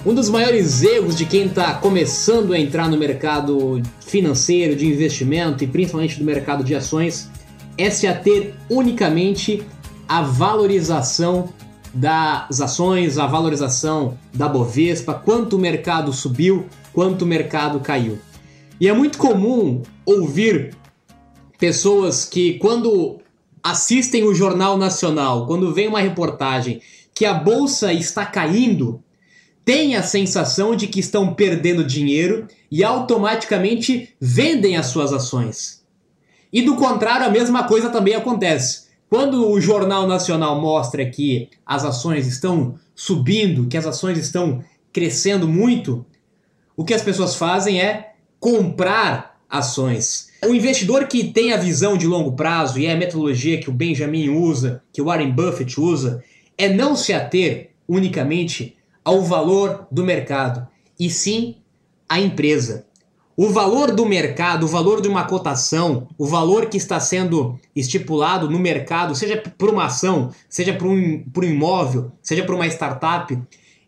Um 0.05 0.13
dos 0.13 0.29
maiores 0.29 0.83
erros 0.83 1.15
de 1.15 1.25
quem 1.25 1.45
está 1.45 1.75
começando 1.75 2.51
a 2.51 2.59
entrar 2.59 2.89
no 2.89 2.97
mercado 2.97 3.81
financeiro, 4.01 4.75
de 4.75 4.85
investimento 4.85 5.63
e 5.63 5.67
principalmente 5.67 6.19
do 6.19 6.25
mercado 6.25 6.63
de 6.63 6.75
ações 6.75 7.31
é 7.77 7.89
se 7.89 8.05
ater 8.05 8.53
unicamente 8.69 9.63
à 10.07 10.21
valorização 10.21 11.49
das 11.93 12.59
ações, 12.59 13.17
a 13.17 13.27
valorização 13.27 14.17
da 14.33 14.49
Bovespa, 14.49 15.13
quanto 15.13 15.55
o 15.55 15.59
mercado 15.59 16.11
subiu, 16.11 16.65
quanto 16.91 17.21
o 17.21 17.27
mercado 17.27 17.79
caiu. 17.79 18.19
E 18.81 18.87
é 18.89 18.93
muito 18.93 19.17
comum 19.17 19.83
ouvir 20.05 20.75
pessoas 21.63 22.25
que, 22.25 22.55
quando 22.55 23.21
assistem 23.63 24.25
o 24.25 24.33
Jornal 24.33 24.77
Nacional, 24.77 25.47
quando 25.47 25.73
vem 25.73 25.87
uma 25.87 26.01
reportagem 26.01 26.81
que 27.15 27.23
a 27.23 27.33
bolsa 27.33 27.93
está 27.93 28.25
caindo, 28.25 29.01
têm 29.63 29.95
a 29.95 30.03
sensação 30.03 30.75
de 30.75 30.87
que 30.87 30.99
estão 30.99 31.33
perdendo 31.33 31.85
dinheiro 31.85 32.49
e 32.69 32.83
automaticamente 32.83 34.13
vendem 34.19 34.75
as 34.75 34.87
suas 34.87 35.13
ações. 35.13 35.81
E 36.51 36.61
do 36.61 36.75
contrário, 36.75 37.27
a 37.27 37.29
mesma 37.29 37.63
coisa 37.63 37.89
também 37.89 38.13
acontece. 38.13 38.87
Quando 39.09 39.49
o 39.49 39.61
Jornal 39.61 40.05
Nacional 40.05 40.59
mostra 40.59 41.09
que 41.09 41.47
as 41.65 41.85
ações 41.85 42.27
estão 42.27 42.77
subindo, 42.93 43.69
que 43.69 43.77
as 43.77 43.85
ações 43.85 44.17
estão 44.17 44.61
crescendo 44.91 45.47
muito, 45.47 46.05
o 46.75 46.83
que 46.83 46.93
as 46.93 47.01
pessoas 47.01 47.35
fazem 47.35 47.79
é 47.79 48.15
comprar 48.37 49.39
ações. 49.49 50.32
O 50.47 50.53
investidor 50.53 51.07
que 51.07 51.23
tem 51.25 51.53
a 51.53 51.57
visão 51.57 51.97
de 51.97 52.07
longo 52.07 52.33
prazo 52.33 52.79
e 52.79 52.85
é 52.85 52.93
a 52.93 52.97
metodologia 52.97 53.59
que 53.59 53.69
o 53.69 53.73
Benjamin 53.73 54.29
usa, 54.29 54.81
que 54.91 55.01
o 55.01 55.05
Warren 55.05 55.31
Buffett 55.31 55.79
usa, 55.79 56.23
é 56.57 56.69
não 56.69 56.95
se 56.95 57.13
ater 57.13 57.71
unicamente 57.87 58.75
ao 59.03 59.21
valor 59.21 59.87
do 59.91 60.03
mercado, 60.03 60.67
e 60.99 61.09
sim 61.09 61.55
à 62.07 62.19
empresa. 62.19 62.85
O 63.35 63.49
valor 63.49 63.91
do 63.91 64.05
mercado, 64.05 64.65
o 64.65 64.69
valor 64.69 65.01
de 65.01 65.07
uma 65.07 65.25
cotação, 65.25 66.07
o 66.17 66.25
valor 66.25 66.67
que 66.67 66.77
está 66.77 66.99
sendo 66.99 67.59
estipulado 67.75 68.49
no 68.49 68.59
mercado, 68.59 69.15
seja 69.15 69.41
por 69.57 69.69
uma 69.69 69.85
ação, 69.85 70.29
seja 70.47 70.73
por 70.73 70.87
um, 70.87 71.23
por 71.33 71.43
um 71.43 71.47
imóvel, 71.47 72.11
seja 72.21 72.43
por 72.43 72.53
uma 72.53 72.67
startup, 72.67 73.35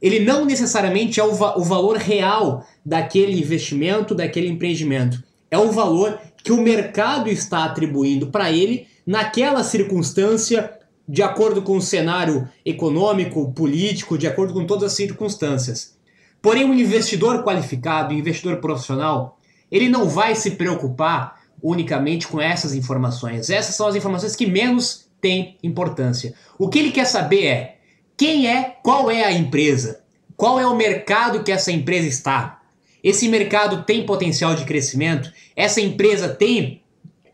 ele 0.01 0.19
não 0.19 0.45
necessariamente 0.45 1.19
é 1.19 1.23
o, 1.23 1.33
va 1.33 1.57
o 1.57 1.63
valor 1.63 1.97
real 1.97 2.65
daquele 2.83 3.39
investimento, 3.39 4.15
daquele 4.15 4.47
empreendimento. 4.47 5.23
É 5.51 5.57
o 5.57 5.71
valor 5.71 6.19
que 6.45 6.51
o 6.51 6.61
mercado 6.61 7.27
está 7.27 7.65
atribuindo 7.65 8.27
para 8.27 8.51
ele 8.51 8.85
naquela 9.03 9.63
circunstância 9.63 10.77
de 11.09 11.23
acordo 11.23 11.63
com 11.63 11.75
o 11.75 11.81
cenário 11.81 12.47
econômico, 12.63 13.51
político, 13.51 14.15
de 14.15 14.27
acordo 14.27 14.53
com 14.53 14.63
todas 14.63 14.91
as 14.91 14.93
circunstâncias. 14.93 15.97
Porém, 16.43 16.63
um 16.63 16.73
investidor 16.75 17.43
qualificado, 17.43 18.13
um 18.13 18.17
investidor 18.19 18.57
profissional, 18.57 19.39
ele 19.71 19.89
não 19.89 20.07
vai 20.07 20.35
se 20.35 20.51
preocupar 20.51 21.41
unicamente 21.63 22.27
com 22.27 22.39
essas 22.39 22.75
informações. 22.75 23.49
Essas 23.49 23.73
são 23.73 23.87
as 23.87 23.95
informações 23.95 24.35
que 24.35 24.45
menos 24.45 25.07
têm 25.19 25.57
importância. 25.63 26.35
O 26.59 26.69
que 26.69 26.77
ele 26.77 26.91
quer 26.91 27.05
saber 27.05 27.45
é 27.47 27.77
quem 28.15 28.47
é, 28.47 28.75
qual 28.83 29.09
é 29.09 29.23
a 29.23 29.31
empresa, 29.31 30.03
qual 30.37 30.59
é 30.59 30.67
o 30.67 30.75
mercado 30.75 31.43
que 31.43 31.51
essa 31.51 31.71
empresa 31.71 32.07
está. 32.07 32.61
Esse 33.05 33.29
mercado 33.29 33.83
tem 33.83 34.03
potencial 34.03 34.55
de 34.55 34.65
crescimento? 34.65 35.31
Essa 35.55 35.79
empresa 35.79 36.27
tem 36.27 36.81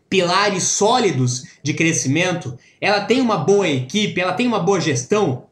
pilares 0.06 0.64
sólidos 0.64 1.44
de 1.62 1.72
crescimento, 1.72 2.58
ela 2.78 3.00
tem 3.00 3.22
uma 3.22 3.38
boa 3.38 3.66
equipe, 3.66 4.20
ela 4.20 4.34
tem 4.34 4.46
uma 4.46 4.60
boa 4.60 4.78
gestão, 4.78 5.46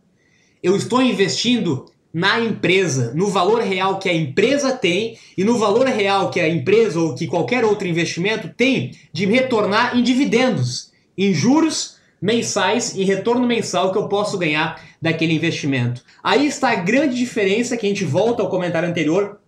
eu 0.62 0.76
estou 0.76 1.00
investindo 1.00 1.86
na 2.12 2.38
empresa, 2.38 3.14
no 3.14 3.28
valor 3.28 3.62
real 3.62 3.98
que 3.98 4.10
a 4.10 4.14
empresa 4.14 4.72
tem 4.76 5.16
e 5.38 5.42
no 5.42 5.56
valor 5.56 5.86
real 5.86 6.28
que 6.30 6.38
a 6.38 6.46
empresa 6.46 7.00
ou 7.00 7.14
que 7.14 7.26
qualquer 7.26 7.64
outro 7.64 7.88
investimento 7.88 8.50
tem 8.54 8.92
de 9.10 9.24
retornar 9.24 9.96
em 9.96 10.02
dividendos, 10.02 10.92
em 11.16 11.32
juros 11.32 11.96
mensais, 12.20 12.94
em 12.94 13.04
retorno 13.04 13.46
mensal 13.46 13.90
que 13.90 13.96
eu 13.96 14.06
posso 14.06 14.36
ganhar 14.36 14.78
daquele 15.00 15.32
investimento. 15.32 16.04
Aí 16.22 16.46
está 16.46 16.72
a 16.72 16.74
grande 16.74 17.16
diferença 17.16 17.74
que 17.74 17.86
a 17.86 17.88
gente 17.88 18.04
volta 18.04 18.42
ao 18.42 18.50
comentário 18.50 18.86
anterior 18.86 19.39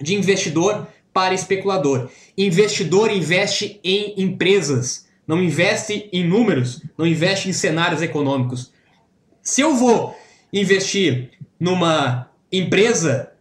de 0.00 0.14
investidor 0.14 0.86
para 1.12 1.34
especulador. 1.34 2.08
Investidor 2.36 3.10
investe 3.10 3.80
em 3.82 4.14
empresas, 4.16 5.06
não 5.26 5.42
investe 5.42 6.08
em 6.12 6.26
números, 6.26 6.82
não 6.96 7.06
investe 7.06 7.48
em 7.48 7.52
cenários 7.52 8.02
econômicos. 8.02 8.72
Se 9.42 9.60
eu 9.60 9.74
vou 9.74 10.16
investir 10.52 11.30
numa 11.58 12.30
empresa, 12.52 13.32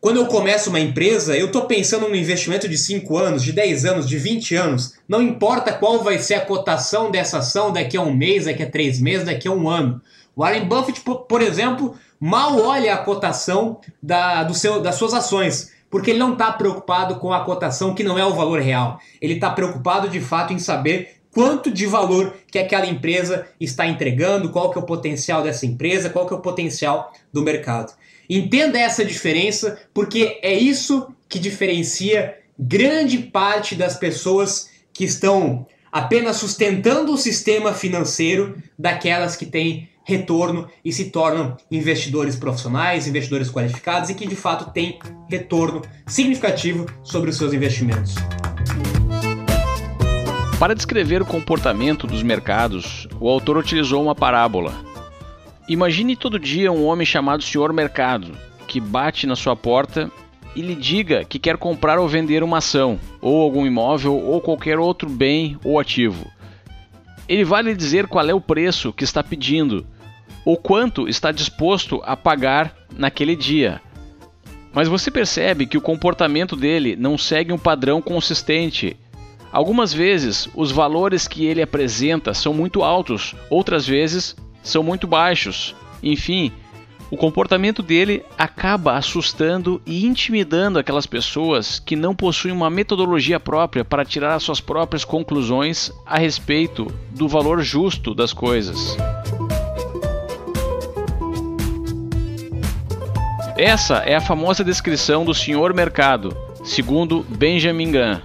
quando 0.00 0.16
eu 0.16 0.26
começo 0.26 0.70
uma 0.70 0.80
empresa, 0.80 1.36
eu 1.36 1.46
estou 1.46 1.66
pensando 1.66 2.08
num 2.08 2.14
investimento 2.14 2.68
de 2.68 2.78
5 2.78 3.18
anos, 3.18 3.42
de 3.42 3.52
10 3.52 3.84
anos, 3.84 4.08
de 4.08 4.16
20 4.16 4.54
anos. 4.54 4.94
Não 5.06 5.20
importa 5.20 5.72
qual 5.72 6.02
vai 6.02 6.18
ser 6.18 6.34
a 6.34 6.44
cotação 6.44 7.10
dessa 7.10 7.38
ação 7.38 7.72
daqui 7.72 7.96
a 7.96 8.02
um 8.02 8.14
mês, 8.14 8.46
daqui 8.46 8.62
a 8.62 8.70
três 8.70 8.98
meses, 8.98 9.26
daqui 9.26 9.46
a 9.46 9.52
um 9.52 9.68
ano. 9.68 10.00
Warren 10.36 10.66
Buffett, 10.66 11.02
por 11.02 11.42
exemplo, 11.42 11.96
mal 12.20 12.60
olha 12.60 12.92
a 12.92 12.98
cotação 12.98 13.80
da, 14.02 14.44
do 14.44 14.52
seu, 14.52 14.80
das 14.80 14.96
suas 14.96 15.14
ações, 15.14 15.72
porque 15.90 16.10
ele 16.10 16.18
não 16.18 16.34
está 16.34 16.52
preocupado 16.52 17.16
com 17.16 17.32
a 17.32 17.44
cotação 17.44 17.94
que 17.94 18.04
não 18.04 18.18
é 18.18 18.24
o 18.24 18.34
valor 18.34 18.60
real. 18.60 19.00
Ele 19.20 19.34
está 19.34 19.50
preocupado 19.50 20.08
de 20.08 20.20
fato 20.20 20.52
em 20.52 20.58
saber 20.58 21.16
quanto 21.32 21.70
de 21.70 21.86
valor 21.86 22.34
que 22.50 22.58
aquela 22.58 22.86
empresa 22.86 23.46
está 23.58 23.86
entregando, 23.86 24.50
qual 24.50 24.70
que 24.70 24.78
é 24.78 24.82
o 24.82 24.86
potencial 24.86 25.42
dessa 25.42 25.64
empresa, 25.64 26.10
qual 26.10 26.26
que 26.26 26.34
é 26.34 26.36
o 26.36 26.40
potencial 26.40 27.12
do 27.32 27.42
mercado. 27.42 27.92
Entenda 28.28 28.78
essa 28.78 29.04
diferença, 29.04 29.80
porque 29.92 30.38
é 30.42 30.54
isso 30.54 31.08
que 31.28 31.38
diferencia 31.38 32.38
grande 32.58 33.18
parte 33.18 33.74
das 33.74 33.96
pessoas 33.96 34.70
que 34.92 35.04
estão 35.04 35.66
apenas 35.90 36.36
sustentando 36.36 37.12
o 37.12 37.18
sistema 37.18 37.72
financeiro 37.72 38.62
daquelas 38.78 39.34
que 39.34 39.46
têm 39.46 39.88
retorno 40.04 40.68
e 40.84 40.92
se 40.92 41.10
tornam 41.10 41.56
investidores 41.70 42.36
profissionais, 42.36 43.06
investidores 43.06 43.50
qualificados 43.50 44.10
e 44.10 44.14
que 44.14 44.26
de 44.26 44.36
fato 44.36 44.72
têm 44.72 44.98
retorno 45.28 45.82
significativo 46.06 46.86
sobre 47.02 47.30
os 47.30 47.36
seus 47.36 47.52
investimentos. 47.52 48.14
Para 50.58 50.74
descrever 50.74 51.22
o 51.22 51.26
comportamento 51.26 52.06
dos 52.06 52.22
mercados, 52.22 53.08
o 53.18 53.28
autor 53.28 53.56
utilizou 53.56 54.02
uma 54.02 54.14
parábola 54.14 54.90
Imagine 55.70 56.16
todo 56.16 56.36
dia 56.36 56.72
um 56.72 56.84
homem 56.84 57.06
chamado 57.06 57.44
Senhor 57.44 57.72
Mercado, 57.72 58.32
que 58.66 58.80
bate 58.80 59.24
na 59.24 59.36
sua 59.36 59.54
porta 59.54 60.10
e 60.56 60.62
lhe 60.62 60.74
diga 60.74 61.24
que 61.24 61.38
quer 61.38 61.56
comprar 61.56 62.00
ou 62.00 62.08
vender 62.08 62.42
uma 62.42 62.58
ação, 62.58 62.98
ou 63.20 63.40
algum 63.40 63.64
imóvel, 63.64 64.16
ou 64.16 64.40
qualquer 64.40 64.80
outro 64.80 65.08
bem 65.08 65.56
ou 65.62 65.78
ativo. 65.78 66.28
Ele 67.30 67.44
vai 67.44 67.62
lhe 67.62 67.76
dizer 67.76 68.08
qual 68.08 68.28
é 68.28 68.34
o 68.34 68.40
preço 68.40 68.92
que 68.92 69.04
está 69.04 69.22
pedindo, 69.22 69.86
ou 70.44 70.56
quanto 70.56 71.08
está 71.08 71.30
disposto 71.30 72.02
a 72.04 72.16
pagar 72.16 72.74
naquele 72.96 73.36
dia. 73.36 73.80
Mas 74.72 74.88
você 74.88 75.12
percebe 75.12 75.64
que 75.64 75.78
o 75.78 75.80
comportamento 75.80 76.56
dele 76.56 76.96
não 76.96 77.16
segue 77.16 77.52
um 77.52 77.58
padrão 77.58 78.02
consistente. 78.02 78.96
Algumas 79.52 79.92
vezes 79.92 80.48
os 80.56 80.72
valores 80.72 81.28
que 81.28 81.46
ele 81.46 81.62
apresenta 81.62 82.34
são 82.34 82.52
muito 82.52 82.82
altos, 82.82 83.36
outras 83.48 83.86
vezes 83.86 84.34
são 84.60 84.82
muito 84.82 85.06
baixos. 85.06 85.76
Enfim, 86.02 86.50
o 87.10 87.16
comportamento 87.16 87.82
dele 87.82 88.22
acaba 88.38 88.94
assustando 88.96 89.82
e 89.84 90.06
intimidando 90.06 90.78
aquelas 90.78 91.06
pessoas 91.06 91.80
que 91.80 91.96
não 91.96 92.14
possuem 92.14 92.54
uma 92.54 92.70
metodologia 92.70 93.40
própria 93.40 93.84
para 93.84 94.04
tirar 94.04 94.34
as 94.34 94.44
suas 94.44 94.60
próprias 94.60 95.04
conclusões 95.04 95.90
a 96.06 96.18
respeito 96.18 96.86
do 97.10 97.26
valor 97.26 97.62
justo 97.62 98.14
das 98.14 98.32
coisas. 98.32 98.96
Essa 103.56 103.96
é 103.98 104.14
a 104.14 104.20
famosa 104.20 104.64
descrição 104.64 105.24
do 105.24 105.34
senhor 105.34 105.74
mercado, 105.74 106.34
segundo 106.64 107.26
Benjamin 107.28 107.90
Graham. 107.90 108.22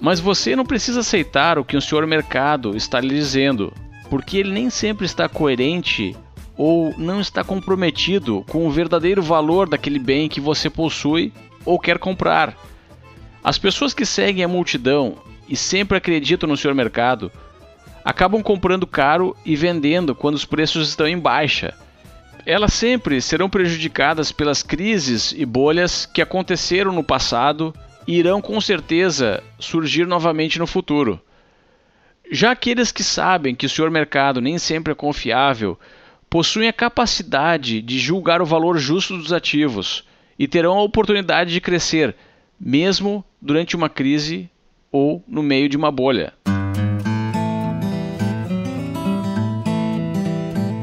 Mas 0.00 0.20
você 0.20 0.54
não 0.54 0.66
precisa 0.66 1.00
aceitar 1.00 1.58
o 1.58 1.64
que 1.64 1.76
o 1.76 1.80
senhor 1.80 2.06
mercado 2.06 2.76
está 2.76 3.00
lhe 3.00 3.08
dizendo, 3.08 3.72
porque 4.10 4.36
ele 4.36 4.52
nem 4.52 4.68
sempre 4.68 5.06
está 5.06 5.26
coerente 5.26 6.14
ou 6.56 6.94
não 6.96 7.20
está 7.20 7.42
comprometido 7.42 8.44
com 8.48 8.66
o 8.66 8.70
verdadeiro 8.70 9.22
valor 9.22 9.68
daquele 9.68 9.98
bem 9.98 10.28
que 10.28 10.40
você 10.40 10.70
possui 10.70 11.32
ou 11.64 11.78
quer 11.78 11.98
comprar. 11.98 12.56
As 13.42 13.58
pessoas 13.58 13.92
que 13.92 14.06
seguem 14.06 14.44
a 14.44 14.48
multidão 14.48 15.16
e 15.48 15.56
sempre 15.56 15.98
acreditam 15.98 16.48
no 16.48 16.56
seu 16.56 16.74
mercado 16.74 17.30
acabam 18.04 18.42
comprando 18.42 18.86
caro 18.86 19.36
e 19.44 19.56
vendendo 19.56 20.14
quando 20.14 20.34
os 20.34 20.44
preços 20.44 20.88
estão 20.88 21.06
em 21.06 21.18
baixa. 21.18 21.74
Elas 22.46 22.74
sempre 22.74 23.20
serão 23.22 23.48
prejudicadas 23.48 24.30
pelas 24.30 24.62
crises 24.62 25.34
e 25.36 25.46
bolhas 25.46 26.04
que 26.04 26.20
aconteceram 26.20 26.92
no 26.92 27.02
passado 27.02 27.74
e 28.06 28.18
irão 28.18 28.42
com 28.42 28.60
certeza 28.60 29.42
surgir 29.58 30.06
novamente 30.06 30.58
no 30.58 30.66
futuro. 30.66 31.18
Já 32.30 32.50
aqueles 32.50 32.92
que 32.92 33.02
sabem 33.02 33.54
que 33.54 33.66
o 33.66 33.68
senhor 33.68 33.90
mercado 33.90 34.40
nem 34.40 34.58
sempre 34.58 34.92
é 34.92 34.96
confiável, 34.96 35.78
possuem 36.34 36.66
a 36.66 36.72
capacidade 36.72 37.80
de 37.80 37.96
julgar 37.96 38.42
o 38.42 38.44
valor 38.44 38.76
justo 38.76 39.16
dos 39.16 39.32
ativos 39.32 40.02
e 40.36 40.48
terão 40.48 40.76
a 40.76 40.82
oportunidade 40.82 41.52
de 41.52 41.60
crescer, 41.60 42.12
mesmo 42.58 43.24
durante 43.40 43.76
uma 43.76 43.88
crise 43.88 44.50
ou 44.90 45.22
no 45.28 45.44
meio 45.44 45.68
de 45.68 45.76
uma 45.76 45.92
bolha. 45.92 46.32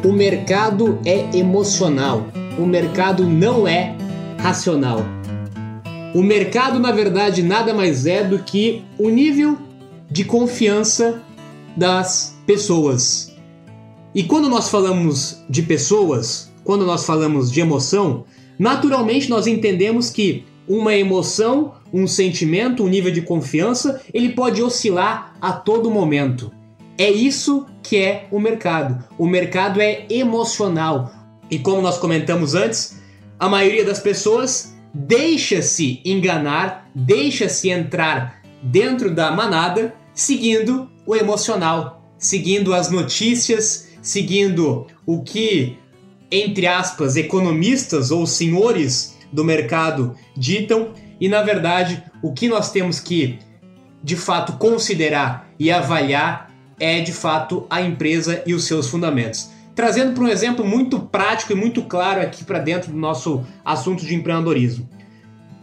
O 0.05 0.13
mercado 0.13 0.97
é 1.05 1.35
emocional, 1.35 2.27
o 2.57 2.65
mercado 2.65 3.25
não 3.25 3.67
é 3.67 3.93
racional. 4.39 5.03
O 6.15 6.23
mercado, 6.23 6.79
na 6.79 6.93
verdade, 6.93 7.43
nada 7.43 7.73
mais 7.73 8.05
é 8.05 8.23
do 8.23 8.39
que 8.39 8.85
o 8.97 9.09
nível 9.09 9.57
de 10.09 10.23
confiança 10.23 11.21
das 11.75 12.41
pessoas. 12.47 13.30
E 14.13 14.23
quando 14.23 14.49
nós 14.49 14.69
falamos 14.69 15.41
de 15.49 15.61
pessoas, 15.61 16.51
quando 16.63 16.85
nós 16.85 17.05
falamos 17.05 17.51
de 17.51 17.61
emoção, 17.61 18.25
naturalmente 18.59 19.29
nós 19.29 19.47
entendemos 19.47 20.09
que 20.09 20.45
uma 20.67 20.93
emoção, 20.93 21.73
um 21.93 22.05
sentimento, 22.07 22.83
um 22.83 22.87
nível 22.87 23.11
de 23.11 23.21
confiança, 23.21 24.01
ele 24.13 24.29
pode 24.29 24.61
oscilar 24.61 25.35
a 25.41 25.53
todo 25.53 25.89
momento. 25.89 26.51
É 26.97 27.09
isso 27.09 27.65
que 27.81 27.97
é 27.97 28.27
o 28.31 28.39
mercado. 28.39 29.03
O 29.17 29.25
mercado 29.25 29.81
é 29.81 30.05
emocional. 30.09 31.11
E 31.49 31.57
como 31.57 31.81
nós 31.81 31.97
comentamos 31.97 32.53
antes, 32.53 33.01
a 33.39 33.49
maioria 33.49 33.83
das 33.83 33.99
pessoas 33.99 34.75
deixa-se 34.93 36.01
enganar, 36.05 36.89
deixa-se 36.93 37.69
entrar 37.69 38.41
dentro 38.61 39.13
da 39.13 39.31
manada, 39.31 39.95
seguindo 40.13 40.89
o 41.05 41.15
emocional, 41.15 42.03
seguindo 42.17 42.73
as 42.73 42.91
notícias, 42.91 43.89
seguindo 44.01 44.87
o 45.05 45.21
que, 45.21 45.77
entre 46.31 46.67
aspas, 46.67 47.15
economistas 47.15 48.11
ou 48.11 48.25
senhores 48.25 49.17
do 49.31 49.43
mercado 49.43 50.15
ditam, 50.35 50.93
e 51.19 51.29
na 51.29 51.41
verdade 51.41 52.03
o 52.21 52.33
que 52.33 52.49
nós 52.49 52.71
temos 52.71 52.99
que 52.99 53.39
de 54.03 54.15
fato 54.15 54.53
considerar 54.53 55.49
e 55.59 55.71
avaliar 55.71 56.51
é 56.79 56.99
de 56.99 57.13
fato 57.13 57.67
a 57.69 57.81
empresa 57.81 58.41
e 58.45 58.53
os 58.53 58.65
seus 58.65 58.89
fundamentos. 58.89 59.49
Trazendo 59.75 60.13
para 60.13 60.23
um 60.23 60.27
exemplo 60.27 60.65
muito 60.65 60.99
prático 60.99 61.53
e 61.53 61.55
muito 61.55 61.83
claro 61.83 62.21
aqui 62.21 62.43
para 62.43 62.59
dentro 62.59 62.91
do 62.91 62.97
nosso 62.97 63.45
assunto 63.63 64.05
de 64.05 64.15
empreendedorismo. 64.15 64.89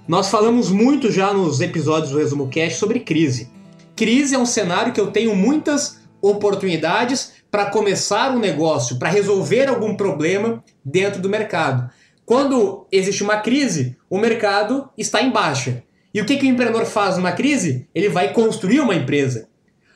Nós 0.07 0.31
falamos 0.31 0.71
muito 0.71 1.11
já 1.11 1.35
nos 1.35 1.61
episódios 1.61 2.13
do 2.13 2.19
Resumo 2.19 2.49
Cash 2.49 2.77
sobre 2.77 3.01
crise. 3.01 3.51
Crise 3.95 4.35
é 4.35 4.39
um 4.39 4.47
cenário 4.47 4.93
que 4.93 5.01
eu 5.01 5.11
tenho 5.11 5.37
muitas 5.37 6.01
oportunidades 6.23 7.33
para 7.51 7.67
começar 7.67 8.31
um 8.31 8.39
negócio, 8.39 8.99
para 8.99 9.09
resolver 9.09 9.69
algum 9.69 9.95
problema 9.95 10.63
dentro 10.85 11.21
do 11.21 11.29
mercado. 11.29 11.91
Quando 12.25 12.87
existe 12.93 13.23
uma 13.23 13.39
crise, 13.39 13.97
o 14.11 14.19
mercado 14.19 14.91
está 14.99 15.23
em 15.23 15.31
baixa. 15.31 15.83
E 16.13 16.21
o 16.21 16.27
que, 16.27 16.37
que 16.37 16.47
o 16.47 16.49
empreendedor 16.49 16.85
faz 16.85 17.17
numa 17.17 17.33
crise? 17.33 17.89
Ele 17.95 18.09
vai 18.09 18.33
construir 18.33 18.81
uma 18.81 18.95
empresa. 18.95 19.49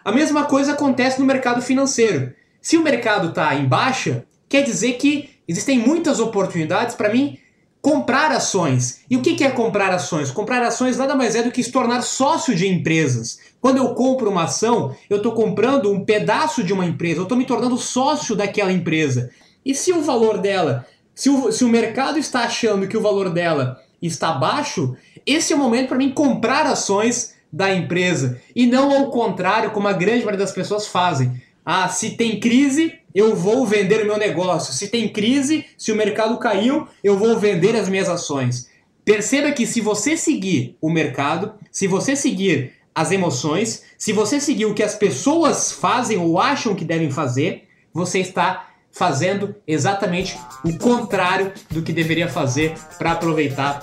A 0.04 0.10
mesma 0.10 0.44
coisa 0.44 0.72
acontece 0.72 1.20
no 1.20 1.26
mercado 1.26 1.60
financeiro. 1.60 2.32
Se 2.60 2.76
o 2.76 2.82
mercado 2.82 3.28
está 3.28 3.54
em 3.54 3.66
baixa, 3.66 4.24
quer 4.48 4.62
dizer 4.62 4.94
que 4.94 5.30
existem 5.46 5.78
muitas 5.78 6.20
oportunidades 6.20 6.94
para 6.94 7.12
mim 7.12 7.38
comprar 7.82 8.30
ações. 8.30 9.00
E 9.10 9.16
o 9.16 9.20
que 9.20 9.42
é 9.44 9.50
comprar 9.50 9.92
ações? 9.92 10.30
Comprar 10.30 10.62
ações 10.62 10.96
nada 10.96 11.14
mais 11.14 11.34
é 11.34 11.42
do 11.42 11.50
que 11.50 11.62
se 11.62 11.72
tornar 11.72 12.02
sócio 12.02 12.54
de 12.54 12.68
empresas. 12.68 13.38
Quando 13.62 13.76
eu 13.76 13.94
compro 13.94 14.28
uma 14.28 14.42
ação, 14.42 14.92
eu 15.08 15.18
estou 15.18 15.30
comprando 15.32 15.92
um 15.92 16.04
pedaço 16.04 16.64
de 16.64 16.72
uma 16.72 16.84
empresa, 16.84 17.20
eu 17.20 17.22
estou 17.22 17.38
me 17.38 17.46
tornando 17.46 17.78
sócio 17.78 18.34
daquela 18.34 18.72
empresa. 18.72 19.30
E 19.64 19.72
se 19.72 19.92
o 19.92 20.02
valor 20.02 20.38
dela, 20.38 20.84
se 21.14 21.30
o, 21.30 21.52
se 21.52 21.64
o 21.64 21.68
mercado 21.68 22.18
está 22.18 22.40
achando 22.40 22.88
que 22.88 22.96
o 22.96 23.00
valor 23.00 23.30
dela 23.30 23.80
está 24.02 24.32
baixo, 24.32 24.96
esse 25.24 25.52
é 25.52 25.56
o 25.56 25.58
momento 25.60 25.86
para 25.86 25.96
mim 25.96 26.10
comprar 26.10 26.66
ações 26.66 27.36
da 27.52 27.72
empresa. 27.72 28.40
E 28.56 28.66
não 28.66 28.90
ao 28.90 29.10
contrário, 29.10 29.70
como 29.70 29.86
a 29.86 29.92
grande 29.92 30.24
maioria 30.24 30.44
das 30.44 30.50
pessoas 30.50 30.88
fazem. 30.88 31.40
Ah, 31.64 31.88
se 31.88 32.16
tem 32.16 32.40
crise, 32.40 32.98
eu 33.14 33.36
vou 33.36 33.64
vender 33.64 34.02
o 34.02 34.06
meu 34.06 34.18
negócio. 34.18 34.74
Se 34.74 34.88
tem 34.88 35.08
crise, 35.08 35.64
se 35.78 35.92
o 35.92 35.96
mercado 35.96 36.36
caiu, 36.38 36.88
eu 37.04 37.16
vou 37.16 37.38
vender 37.38 37.76
as 37.76 37.88
minhas 37.88 38.08
ações. 38.08 38.68
Perceba 39.04 39.52
que 39.52 39.68
se 39.68 39.80
você 39.80 40.16
seguir 40.16 40.76
o 40.80 40.90
mercado, 40.90 41.54
se 41.70 41.86
você 41.86 42.16
seguir 42.16 42.81
as 42.94 43.10
emoções, 43.10 43.82
se 43.96 44.12
você 44.12 44.38
seguir 44.40 44.66
o 44.66 44.74
que 44.74 44.82
as 44.82 44.94
pessoas 44.94 45.72
fazem 45.72 46.18
ou 46.18 46.38
acham 46.38 46.74
que 46.74 46.84
devem 46.84 47.10
fazer, 47.10 47.68
você 47.92 48.18
está 48.18 48.68
fazendo 48.90 49.54
exatamente 49.66 50.38
o 50.64 50.76
contrário 50.76 51.52
do 51.70 51.82
que 51.82 51.92
deveria 51.92 52.28
fazer 52.28 52.74
para 52.98 53.12
aproveitar 53.12 53.82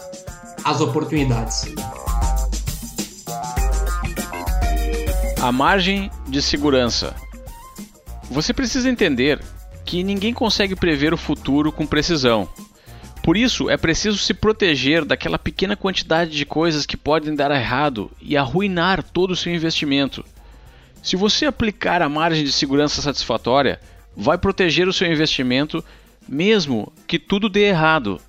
as 0.63 0.81
oportunidades. 0.81 1.65
A 5.41 5.51
margem 5.51 6.11
de 6.27 6.41
segurança. 6.41 7.15
Você 8.29 8.53
precisa 8.53 8.89
entender 8.89 9.41
que 9.83 10.03
ninguém 10.03 10.33
consegue 10.33 10.75
prever 10.75 11.13
o 11.13 11.17
futuro 11.17 11.71
com 11.71 11.87
precisão. 11.87 12.47
Por 13.29 13.37
isso, 13.37 13.69
é 13.69 13.77
preciso 13.77 14.17
se 14.17 14.33
proteger 14.33 15.05
daquela 15.05 15.37
pequena 15.37 15.75
quantidade 15.75 16.31
de 16.31 16.47
coisas 16.47 16.87
que 16.87 16.97
podem 16.97 17.35
dar 17.35 17.51
errado 17.51 18.09
e 18.19 18.35
arruinar 18.35 19.03
todo 19.03 19.29
o 19.29 19.35
seu 19.35 19.53
investimento. 19.53 20.25
Se 21.03 21.15
você 21.15 21.45
aplicar 21.45 22.01
a 22.01 22.09
margem 22.09 22.43
de 22.43 22.51
segurança 22.51 23.03
satisfatória, 23.03 23.79
vai 24.17 24.35
proteger 24.35 24.87
o 24.87 24.93
seu 24.93 25.07
investimento 25.11 25.85
mesmo 26.27 26.91
que 27.05 27.19
tudo 27.19 27.49
dê 27.49 27.67
errado. 27.67 28.19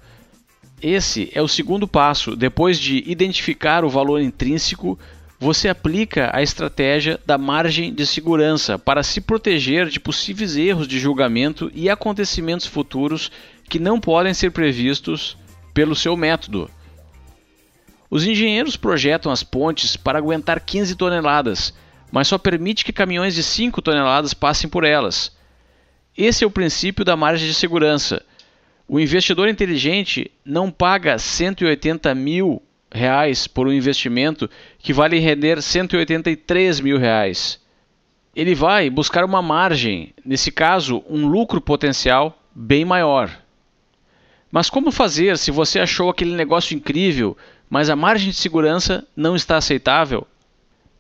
Esse 0.82 1.30
é 1.32 1.40
o 1.40 1.48
segundo 1.48 1.88
passo. 1.88 2.36
Depois 2.36 2.78
de 2.78 3.02
identificar 3.06 3.86
o 3.86 3.88
valor 3.88 4.20
intrínseco, 4.20 4.98
você 5.38 5.70
aplica 5.70 6.28
a 6.34 6.42
estratégia 6.42 7.18
da 7.24 7.38
margem 7.38 7.94
de 7.94 8.06
segurança 8.06 8.78
para 8.78 9.02
se 9.02 9.22
proteger 9.22 9.88
de 9.88 9.98
possíveis 9.98 10.58
erros 10.58 10.86
de 10.86 10.98
julgamento 10.98 11.70
e 11.74 11.88
acontecimentos 11.88 12.66
futuros 12.66 13.32
que 13.70 13.78
não 13.78 14.00
podem 14.00 14.34
ser 14.34 14.50
previstos 14.50 15.36
pelo 15.72 15.94
seu 15.94 16.16
método. 16.16 16.68
Os 18.10 18.24
engenheiros 18.26 18.76
projetam 18.76 19.30
as 19.30 19.44
pontes 19.44 19.96
para 19.96 20.18
aguentar 20.18 20.58
15 20.58 20.96
toneladas, 20.96 21.72
mas 22.10 22.26
só 22.26 22.36
permite 22.36 22.84
que 22.84 22.92
caminhões 22.92 23.32
de 23.32 23.44
5 23.44 23.80
toneladas 23.80 24.34
passem 24.34 24.68
por 24.68 24.82
elas. 24.82 25.34
Esse 26.18 26.42
é 26.42 26.46
o 26.46 26.50
princípio 26.50 27.04
da 27.04 27.16
margem 27.16 27.46
de 27.46 27.54
segurança. 27.54 28.20
O 28.88 28.98
investidor 28.98 29.48
inteligente 29.48 30.28
não 30.44 30.68
paga 30.68 31.16
180 31.16 32.12
mil 32.16 32.60
reais 32.92 33.46
por 33.46 33.68
um 33.68 33.72
investimento 33.72 34.50
que 34.80 34.92
vale 34.92 35.20
render 35.20 35.62
183 35.62 36.80
mil 36.80 36.98
reais. 36.98 37.60
Ele 38.34 38.52
vai 38.52 38.90
buscar 38.90 39.24
uma 39.24 39.40
margem, 39.40 40.12
nesse 40.24 40.50
caso, 40.50 41.04
um 41.08 41.28
lucro 41.28 41.60
potencial 41.60 42.36
bem 42.52 42.84
maior. 42.84 43.30
Mas 44.50 44.68
como 44.68 44.90
fazer 44.90 45.38
se 45.38 45.50
você 45.50 45.78
achou 45.78 46.10
aquele 46.10 46.34
negócio 46.34 46.74
incrível, 46.74 47.36
mas 47.68 47.88
a 47.88 47.96
margem 47.96 48.30
de 48.30 48.36
segurança 48.36 49.06
não 49.14 49.36
está 49.36 49.56
aceitável? 49.56 50.26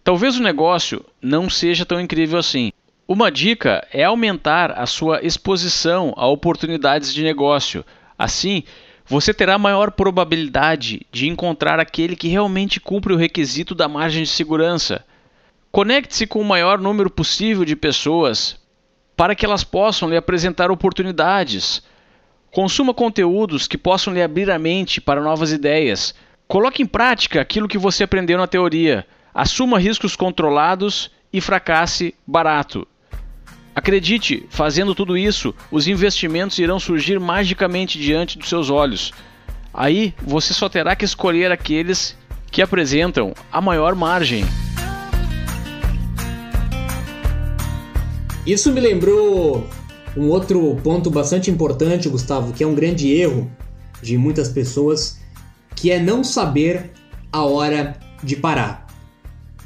Talvez 0.04 0.38
o 0.38 0.42
negócio 0.42 1.04
não 1.20 1.50
seja 1.50 1.84
tão 1.84 2.00
incrível 2.00 2.38
assim. 2.38 2.72
Uma 3.06 3.30
dica 3.30 3.86
é 3.92 4.04
aumentar 4.04 4.70
a 4.70 4.86
sua 4.86 5.20
exposição 5.24 6.14
a 6.16 6.26
oportunidades 6.28 7.12
de 7.12 7.24
negócio. 7.24 7.84
Assim, 8.16 8.62
você 9.04 9.34
terá 9.34 9.58
maior 9.58 9.90
probabilidade 9.90 11.04
de 11.10 11.28
encontrar 11.28 11.80
aquele 11.80 12.14
que 12.14 12.28
realmente 12.28 12.78
cumpre 12.78 13.12
o 13.12 13.16
requisito 13.16 13.74
da 13.74 13.88
margem 13.88 14.22
de 14.22 14.28
segurança. 14.28 15.04
Conecte-se 15.72 16.28
com 16.28 16.40
o 16.40 16.44
maior 16.44 16.78
número 16.78 17.10
possível 17.10 17.64
de 17.64 17.74
pessoas 17.74 18.56
para 19.16 19.34
que 19.34 19.44
elas 19.44 19.64
possam 19.64 20.08
lhe 20.08 20.16
apresentar 20.16 20.70
oportunidades. 20.70 21.82
Consuma 22.50 22.92
conteúdos 22.92 23.68
que 23.68 23.78
possam 23.78 24.12
lhe 24.12 24.20
abrir 24.20 24.50
a 24.50 24.58
mente 24.58 25.00
para 25.00 25.22
novas 25.22 25.52
ideias. 25.52 26.14
Coloque 26.48 26.82
em 26.82 26.86
prática 26.86 27.40
aquilo 27.40 27.68
que 27.68 27.78
você 27.78 28.02
aprendeu 28.02 28.36
na 28.36 28.48
teoria. 28.48 29.06
Assuma 29.32 29.78
riscos 29.78 30.16
controlados 30.16 31.12
e 31.32 31.40
fracasse 31.40 32.12
barato. 32.26 32.86
Acredite, 33.72 34.44
fazendo 34.50 34.96
tudo 34.96 35.16
isso, 35.16 35.54
os 35.70 35.86
investimentos 35.86 36.58
irão 36.58 36.80
surgir 36.80 37.20
magicamente 37.20 38.00
diante 38.00 38.36
dos 38.36 38.48
seus 38.48 38.68
olhos. 38.68 39.12
Aí 39.72 40.12
você 40.20 40.52
só 40.52 40.68
terá 40.68 40.96
que 40.96 41.04
escolher 41.04 41.52
aqueles 41.52 42.18
que 42.50 42.60
apresentam 42.60 43.32
a 43.52 43.60
maior 43.60 43.94
margem. 43.94 44.44
Isso 48.44 48.72
me 48.72 48.80
lembrou 48.80 49.70
um 50.20 50.28
outro 50.28 50.76
ponto 50.84 51.10
bastante 51.10 51.50
importante, 51.50 52.06
Gustavo, 52.06 52.52
que 52.52 52.62
é 52.62 52.66
um 52.66 52.74
grande 52.74 53.10
erro 53.10 53.50
de 54.02 54.18
muitas 54.18 54.50
pessoas, 54.50 55.18
que 55.74 55.90
é 55.90 55.98
não 55.98 56.22
saber 56.22 56.90
a 57.32 57.42
hora 57.42 57.96
de 58.22 58.36
parar. 58.36 58.86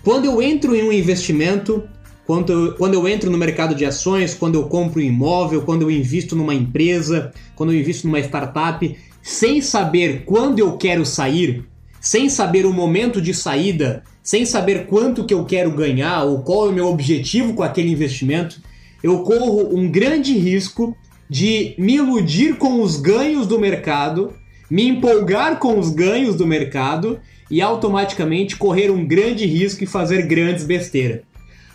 Quando 0.05 0.27
eu 0.27 0.41
entro 0.41 0.77
em 0.77 0.85
um 0.85 0.93
investimento, 0.93 1.83
quando 2.25 2.53
eu, 2.53 2.75
quando 2.77 2.95
eu 2.95 3.09
entro 3.09 3.33
no 3.33 3.37
mercado 3.37 3.75
de 3.75 3.85
ações, 3.85 4.33
quando 4.33 4.55
eu 4.55 4.69
compro 4.69 5.01
um 5.01 5.05
imóvel, 5.05 5.63
quando 5.63 5.83
eu 5.83 5.91
invisto 5.91 6.37
numa 6.37 6.55
empresa, 6.55 7.33
quando 7.57 7.73
eu 7.73 7.81
invisto 7.81 8.07
numa 8.07 8.21
startup, 8.21 8.97
sem 9.21 9.61
saber 9.61 10.23
quando 10.25 10.61
eu 10.61 10.77
quero 10.77 11.05
sair, 11.05 11.65
sem 12.01 12.29
saber 12.29 12.65
o 12.65 12.73
momento 12.73 13.21
de 13.21 13.35
saída, 13.35 14.05
sem 14.23 14.47
saber 14.47 14.87
quanto 14.87 15.25
que 15.25 15.35
eu 15.35 15.45
quero 15.45 15.73
ganhar 15.73 16.23
ou 16.23 16.43
qual 16.43 16.67
é 16.67 16.69
o 16.69 16.73
meu 16.73 16.87
objetivo 16.87 17.55
com 17.55 17.63
aquele 17.65 17.91
investimento, 17.91 18.61
eu 19.05 19.23
corro 19.23 19.77
um 19.77 19.87
grande 19.87 20.33
risco 20.39 20.97
de 21.29 21.75
me 21.77 21.97
iludir 21.97 22.57
com 22.57 22.81
os 22.81 22.97
ganhos 22.97 23.47
do 23.47 23.59
mercado, 23.59 24.33
me 24.71 24.89
empolgar 24.89 25.59
com 25.59 25.79
os 25.79 25.91
ganhos 25.91 26.37
do 26.37 26.47
mercado 26.47 27.21
e 27.51 27.61
automaticamente 27.61 28.57
correr 28.57 28.91
um 28.91 29.07
grande 29.07 29.45
risco 29.45 29.85
e 29.85 29.87
fazer 29.87 30.27
grandes 30.27 30.65
besteiras. 30.65 31.21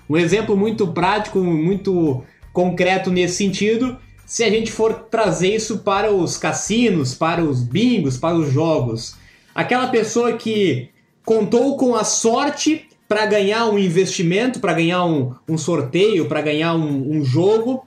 Um 0.10 0.18
exemplo 0.18 0.58
muito 0.58 0.88
prático, 0.88 1.38
muito 1.44 2.24
concreto 2.52 3.12
nesse 3.12 3.36
sentido, 3.36 3.96
se 4.26 4.44
a 4.44 4.50
gente 4.50 4.72
for 4.72 4.94
trazer 5.12 5.54
isso 5.54 5.78
para 5.80 6.12
os 6.12 6.36
cassinos, 6.36 7.14
para 7.14 7.44
os 7.44 7.62
bingos, 7.62 8.18
para 8.18 8.36
os 8.36 8.52
jogos. 8.52 9.16
Aquela 9.54 9.86
pessoa 9.90 10.34
que 10.34 10.90
contou 11.24 11.78
com 11.78 11.94
a 11.94 12.04
sorte 12.04 12.89
para 13.10 13.26
ganhar 13.26 13.66
um 13.66 13.80
investimento, 13.80 14.60
para 14.60 14.72
ganhar 14.72 15.04
um, 15.04 15.34
um 15.48 15.58
sorteio, 15.58 16.28
para 16.28 16.42
ganhar 16.42 16.76
um, 16.76 17.18
um, 17.18 17.26
jogo, 17.26 17.84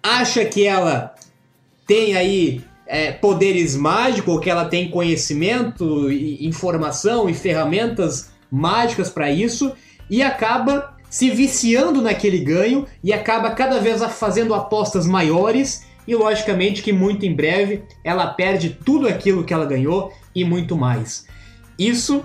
acha 0.00 0.44
que 0.44 0.64
ela 0.64 1.12
tem 1.88 2.16
aí 2.16 2.62
é, 2.86 3.10
poderes 3.10 3.74
mágicos, 3.74 4.40
que 4.40 4.48
ela 4.48 4.66
tem 4.66 4.88
conhecimento, 4.88 6.08
informação 6.08 7.28
e 7.28 7.34
ferramentas 7.34 8.30
mágicas 8.48 9.10
para 9.10 9.28
isso 9.28 9.72
e 10.08 10.22
acaba 10.22 10.96
se 11.10 11.30
viciando 11.30 12.00
naquele 12.00 12.38
ganho 12.38 12.86
e 13.02 13.12
acaba 13.12 13.50
cada 13.50 13.80
vez 13.80 14.04
fazendo 14.04 14.54
apostas 14.54 15.04
maiores 15.04 15.84
e 16.06 16.14
logicamente 16.14 16.80
que 16.80 16.92
muito 16.92 17.26
em 17.26 17.34
breve 17.34 17.82
ela 18.04 18.28
perde 18.28 18.78
tudo 18.84 19.08
aquilo 19.08 19.42
que 19.42 19.52
ela 19.52 19.66
ganhou 19.66 20.12
e 20.32 20.44
muito 20.44 20.76
mais. 20.76 21.26
Isso 21.76 22.24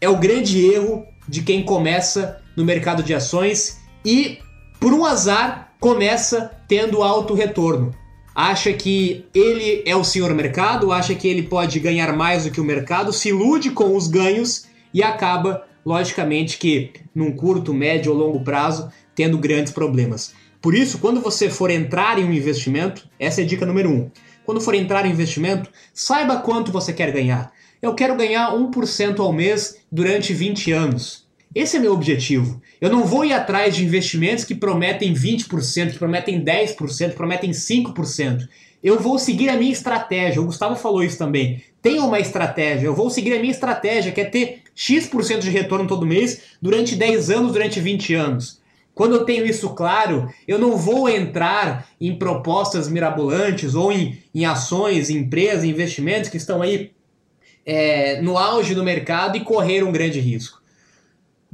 é 0.00 0.08
o 0.08 0.16
grande 0.16 0.64
erro 0.64 1.04
de 1.30 1.42
quem 1.42 1.62
começa 1.62 2.42
no 2.56 2.64
mercado 2.64 3.04
de 3.04 3.14
ações 3.14 3.78
e 4.04 4.38
por 4.80 4.92
um 4.92 5.04
azar 5.04 5.72
começa 5.78 6.50
tendo 6.66 7.04
alto 7.04 7.34
retorno. 7.34 7.94
Acha 8.34 8.72
que 8.72 9.24
ele 9.32 9.82
é 9.86 9.94
o 9.94 10.02
senhor 10.02 10.34
mercado, 10.34 10.92
acha 10.92 11.14
que 11.14 11.28
ele 11.28 11.44
pode 11.44 11.78
ganhar 11.78 12.12
mais 12.16 12.44
do 12.44 12.50
que 12.50 12.60
o 12.60 12.64
mercado, 12.64 13.12
se 13.12 13.28
ilude 13.28 13.70
com 13.70 13.96
os 13.96 14.08
ganhos 14.08 14.66
e 14.92 15.02
acaba 15.02 15.64
logicamente 15.86 16.58
que 16.58 16.92
num 17.14 17.32
curto, 17.32 17.72
médio 17.72 18.12
ou 18.12 18.18
longo 18.18 18.42
prazo, 18.42 18.90
tendo 19.14 19.38
grandes 19.38 19.72
problemas. 19.72 20.32
Por 20.60 20.74
isso, 20.74 20.98
quando 20.98 21.20
você 21.20 21.48
for 21.48 21.70
entrar 21.70 22.18
em 22.18 22.24
um 22.24 22.32
investimento, 22.32 23.08
essa 23.18 23.40
é 23.40 23.44
a 23.44 23.46
dica 23.46 23.64
número 23.64 23.88
um. 23.90 24.10
Quando 24.44 24.60
for 24.60 24.74
entrar 24.74 25.06
em 25.06 25.12
investimento, 25.12 25.70
saiba 25.94 26.38
quanto 26.38 26.72
você 26.72 26.92
quer 26.92 27.12
ganhar. 27.12 27.52
Eu 27.80 27.94
quero 27.94 28.16
ganhar 28.16 28.52
1% 28.52 29.20
ao 29.20 29.32
mês 29.32 29.78
durante 29.90 30.32
20 30.32 30.72
anos. 30.72 31.26
Esse 31.54 31.76
é 31.76 31.80
meu 31.80 31.92
objetivo. 31.92 32.60
Eu 32.80 32.90
não 32.90 33.04
vou 33.04 33.24
ir 33.24 33.32
atrás 33.32 33.74
de 33.74 33.84
investimentos 33.84 34.44
que 34.44 34.54
prometem 34.54 35.12
20%, 35.12 35.92
que 35.92 35.98
prometem 35.98 36.44
10%, 36.44 37.10
que 37.10 37.16
prometem 37.16 37.50
5% 37.50 38.48
eu 38.82 38.98
vou 38.98 39.18
seguir 39.18 39.48
a 39.48 39.56
minha 39.56 39.72
estratégia. 39.72 40.40
O 40.40 40.46
Gustavo 40.46 40.74
falou 40.74 41.02
isso 41.02 41.18
também. 41.18 41.62
Tenha 41.82 42.02
uma 42.02 42.18
estratégia. 42.18 42.86
Eu 42.86 42.94
vou 42.94 43.10
seguir 43.10 43.34
a 43.34 43.38
minha 43.38 43.50
estratégia, 43.50 44.12
que 44.12 44.20
é 44.20 44.24
ter 44.24 44.62
X% 44.74 45.40
de 45.40 45.50
retorno 45.50 45.86
todo 45.86 46.06
mês 46.06 46.40
durante 46.60 46.96
10 46.96 47.30
anos, 47.30 47.52
durante 47.52 47.80
20 47.80 48.14
anos. 48.14 48.60
Quando 48.94 49.14
eu 49.14 49.24
tenho 49.24 49.46
isso 49.46 49.70
claro, 49.70 50.28
eu 50.48 50.58
não 50.58 50.76
vou 50.76 51.08
entrar 51.08 51.88
em 52.00 52.14
propostas 52.16 52.88
mirabolantes 52.88 53.74
ou 53.74 53.92
em, 53.92 54.18
em 54.34 54.44
ações, 54.44 55.08
em 55.08 55.18
empresas, 55.18 55.64
investimentos 55.64 56.28
que 56.28 56.36
estão 56.36 56.60
aí 56.60 56.90
é, 57.72 58.20
no 58.20 58.36
auge 58.36 58.74
do 58.74 58.82
mercado 58.82 59.36
e 59.36 59.44
correr 59.44 59.84
um 59.84 59.92
grande 59.92 60.18
risco. 60.18 60.60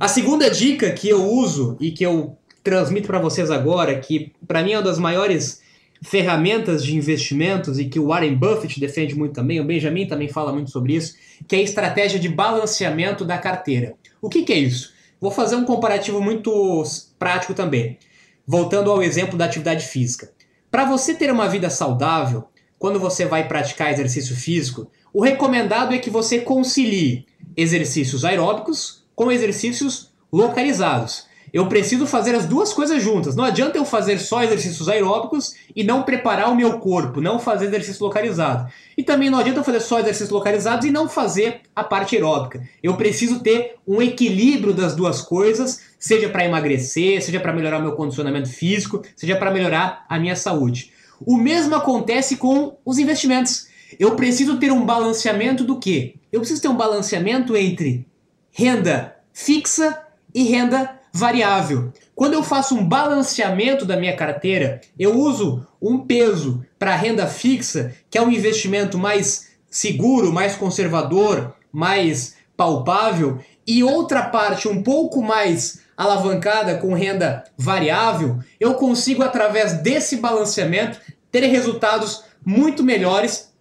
A 0.01 0.09
segunda 0.09 0.49
dica 0.49 0.91
que 0.91 1.11
eu 1.11 1.23
uso 1.23 1.77
e 1.79 1.91
que 1.91 2.05
eu 2.05 2.39
transmito 2.65 3.07
para 3.07 3.19
vocês 3.19 3.51
agora, 3.51 4.01
que 4.01 4.33
para 4.49 4.63
mim 4.63 4.73
é 4.73 4.79
uma 4.79 4.83
das 4.83 4.99
maiores 4.99 5.61
ferramentas 6.03 6.83
de 6.83 6.97
investimentos 6.97 7.79
e 7.79 7.85
que 7.85 8.01
o 8.01 8.07
Warren 8.07 8.35
Buffett 8.35 8.81
defende 8.81 9.15
muito 9.15 9.35
também, 9.35 9.61
o 9.61 9.65
Benjamin 9.65 10.07
também 10.07 10.27
fala 10.27 10.55
muito 10.55 10.71
sobre 10.71 10.95
isso, 10.95 11.17
que 11.47 11.55
é 11.55 11.59
a 11.59 11.63
estratégia 11.63 12.19
de 12.19 12.31
balanceamento 12.31 13.23
da 13.23 13.37
carteira. 13.37 13.95
O 14.23 14.31
que, 14.31 14.43
que 14.43 14.55
é 14.55 14.59
isso? 14.59 14.95
Vou 15.21 15.31
fazer 15.31 15.57
um 15.57 15.67
comparativo 15.67 16.23
muito 16.23 16.83
prático 17.19 17.53
também, 17.53 17.99
voltando 18.47 18.91
ao 18.91 19.03
exemplo 19.03 19.37
da 19.37 19.45
atividade 19.45 19.85
física. 19.85 20.33
Para 20.71 20.87
você 20.87 21.13
ter 21.13 21.31
uma 21.31 21.47
vida 21.47 21.69
saudável, 21.69 22.49
quando 22.79 22.99
você 22.99 23.27
vai 23.27 23.47
praticar 23.47 23.93
exercício 23.93 24.35
físico, 24.35 24.91
o 25.13 25.23
recomendado 25.23 25.95
é 25.95 25.99
que 25.99 26.11
você 26.11 26.41
concilie 26.41 27.27
exercícios 27.57 28.25
aeróbicos 28.25 29.05
com 29.15 29.33
exercícios 29.33 30.11
localizados. 30.33 31.27
Eu 31.53 31.69
preciso 31.69 32.07
fazer 32.07 32.35
as 32.35 32.45
duas 32.45 32.73
coisas 32.73 33.03
juntas. 33.03 33.35
Não 33.35 33.45
adianta 33.45 33.79
eu 33.79 33.85
fazer 33.85 34.19
só 34.19 34.43
exercícios 34.43 34.89
aeróbicos 34.89 35.55
e 35.75 35.83
não 35.83 36.03
preparar 36.03 36.51
o 36.51 36.55
meu 36.55 36.79
corpo, 36.79 37.21
não 37.21 37.39
fazer 37.39 37.67
exercício 37.67 38.05
localizado. 38.05 38.71
E 38.95 39.03
também 39.03 39.31
não 39.31 39.39
adianta 39.39 39.61
eu 39.61 39.65
fazer 39.65 39.81
só 39.81 39.99
exercícios 40.01 40.31
localizados 40.31 40.85
e 40.85 40.91
não 40.91 41.09
fazer 41.09 41.63
a 41.75 41.83
parte 41.83 42.15
aeróbica. 42.15 42.63
Eu 42.83 42.97
preciso 42.97 43.41
ter 43.41 43.77
um 43.87 44.03
equilíbrio 44.03 44.75
das 44.75 44.95
duas 44.95 45.23
coisas, 45.23 45.81
seja 45.99 46.29
para 46.29 46.45
emagrecer, 46.45 47.23
seja 47.23 47.41
para 47.41 47.53
melhorar 47.53 47.79
meu 47.79 47.93
condicionamento 47.93 48.51
físico, 48.51 49.03
seja 49.15 49.37
para 49.37 49.51
melhorar 49.51 50.05
a 50.09 50.19
minha 50.19 50.37
saúde. 50.37 50.93
O 51.25 51.39
mesmo 51.39 51.75
acontece 51.75 52.37
com 52.37 52.77
os 52.85 52.99
investimentos. 52.99 53.69
Eu 53.99 54.17
preciso 54.17 54.59
ter 54.59 54.73
um 54.73 54.85
balanceamento 54.85 55.65
do 55.65 55.79
quê? 55.79 56.17
Eu 56.33 56.41
preciso 56.41 56.63
ter 56.63 56.69
um 56.69 56.77
balanceamento 56.77 57.57
entre 57.57 58.07
renda 58.51 59.17
fixa 59.33 60.03
e 60.35 60.45
renda 60.45 60.99
variável. 61.13 61.93
Quando 62.15 62.35
eu 62.35 62.43
faço 62.43 62.75
um 62.75 62.87
balanceamento 62.87 63.85
da 63.85 63.97
minha 63.97 64.15
carteira, 64.15 64.81
eu 64.99 65.19
uso 65.19 65.67
um 65.81 65.99
peso 65.99 66.65
para 66.79 66.95
renda 66.95 67.27
fixa, 67.27 67.95
que 68.11 68.19
é 68.19 68.23
um 68.23 68.31
investimento 68.31 68.99
mais 68.99 69.51
seguro, 69.71 70.33
mais 70.33 70.57
conservador, 70.57 71.55
mais 71.73 72.37
palpável, 72.57 73.39
e 73.67 73.83
outra 73.83 74.23
parte 74.23 74.69
um 74.69 74.83
pouco 74.83 75.23
mais 75.23 75.81
alavancada 75.97 76.77
com 76.77 76.95
renda 76.95 77.45
variável, 77.57 78.39
eu 78.61 78.75
consigo 78.75 79.23
através 79.23 79.75
desse 79.83 80.17
balanceamento 80.17 81.01
ter 81.31 81.47
resultados 81.47 82.25
muito 82.45 82.85
melhores 82.85 83.53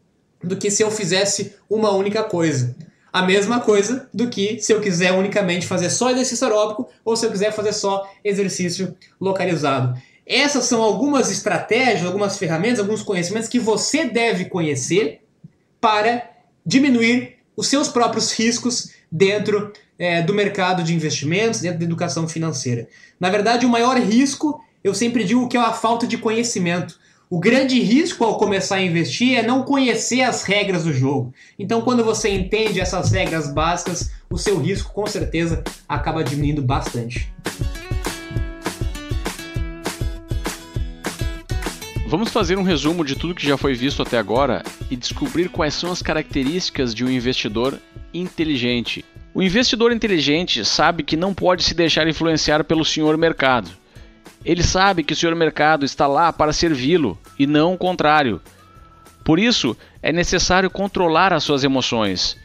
do 0.45 0.55
que 0.55 0.71
se 0.71 0.83
eu 0.83 0.91
fizesse 0.91 1.55
uma 1.69 1.91
única 1.91 2.23
coisa 2.23 2.75
a 3.15 3.21
mesma 3.21 3.61
coisa 3.61 4.09
do 4.13 4.27
que 4.27 4.59
se 4.59 4.73
eu 4.73 4.81
quiser 4.81 5.13
unicamente 5.13 5.65
fazer 5.65 5.89
só 5.89 6.11
exercício 6.11 6.45
aeróbico 6.45 6.89
ou 7.05 7.15
se 7.15 7.25
eu 7.25 7.31
quiser 7.31 7.53
fazer 7.53 7.71
só 7.71 8.05
exercício 8.21 8.93
localizado. 9.21 9.97
Essas 10.25 10.65
são 10.65 10.81
algumas 10.81 11.31
estratégias, 11.31 12.05
algumas 12.05 12.37
ferramentas, 12.37 12.81
alguns 12.81 13.01
conhecimentos 13.01 13.47
que 13.47 13.57
você 13.57 14.03
deve 14.03 14.49
conhecer 14.49 15.21
para 15.79 16.29
diminuir 16.65 17.37
os 17.55 17.67
seus 17.67 17.87
próprios 17.87 18.33
riscos 18.33 18.91
dentro 19.09 19.71
é, 19.97 20.21
do 20.21 20.33
mercado 20.33 20.83
de 20.83 20.93
investimentos, 20.93 21.61
dentro 21.61 21.79
da 21.79 21.85
educação 21.85 22.27
financeira. 22.27 22.85
Na 23.17 23.29
verdade, 23.29 23.65
o 23.65 23.69
maior 23.69 23.95
risco, 23.97 24.61
eu 24.83 24.93
sempre 24.93 25.23
digo 25.23 25.47
que 25.47 25.55
é 25.55 25.61
a 25.61 25.71
falta 25.71 26.05
de 26.05 26.17
conhecimento. 26.17 26.99
O 27.27 27.39
grande 27.39 27.79
risco 27.81 28.23
ao 28.23 28.37
começar 28.37 28.75
a 28.75 28.81
investir 28.83 29.35
é 29.35 29.41
não 29.41 29.63
conhecer 29.63 30.21
as 30.21 30.43
regras 30.43 30.83
do 30.83 30.93
jogo. 30.93 31.33
Então, 31.57 31.81
quando 31.81 32.03
você 32.03 32.29
entende 32.29 32.79
essas 32.79 33.11
regras 33.11 33.51
básicas, 33.51 34.11
o 34.29 34.37
seu 34.37 34.59
risco 34.59 34.93
com 34.93 35.07
certeza 35.07 35.63
acaba 35.89 36.23
diminuindo 36.23 36.61
bastante. 36.61 37.33
Vamos 42.07 42.29
fazer 42.29 42.59
um 42.59 42.63
resumo 42.63 43.03
de 43.03 43.15
tudo 43.15 43.33
que 43.33 43.47
já 43.47 43.57
foi 43.57 43.73
visto 43.73 44.03
até 44.03 44.19
agora 44.19 44.63
e 44.91 44.95
descobrir 44.95 45.49
quais 45.49 45.73
são 45.73 45.91
as 45.91 46.03
características 46.03 46.93
de 46.93 47.03
um 47.03 47.09
investidor 47.09 47.79
inteligente. 48.13 49.03
O 49.33 49.41
investidor 49.41 49.91
inteligente 49.91 50.63
sabe 50.63 51.01
que 51.01 51.17
não 51.17 51.33
pode 51.33 51.63
se 51.63 51.73
deixar 51.73 52.07
influenciar 52.07 52.63
pelo 52.63 52.85
senhor 52.85 53.17
mercado. 53.17 53.71
Ele 54.45 54.61
sabe 54.61 55.03
que 55.03 55.13
o 55.13 55.15
senhor 55.15 55.35
mercado 55.35 55.83
está 55.83 56.05
lá 56.05 56.31
para 56.31 56.53
servi-lo 56.53 57.17
e 57.37 57.47
não 57.47 57.73
o 57.73 57.77
contrário. 57.77 58.39
Por 59.23 59.39
isso, 59.39 59.75
é 60.03 60.13
necessário 60.13 60.69
controlar 60.69 61.33
as 61.33 61.43
suas 61.43 61.63
emoções. 61.63 62.37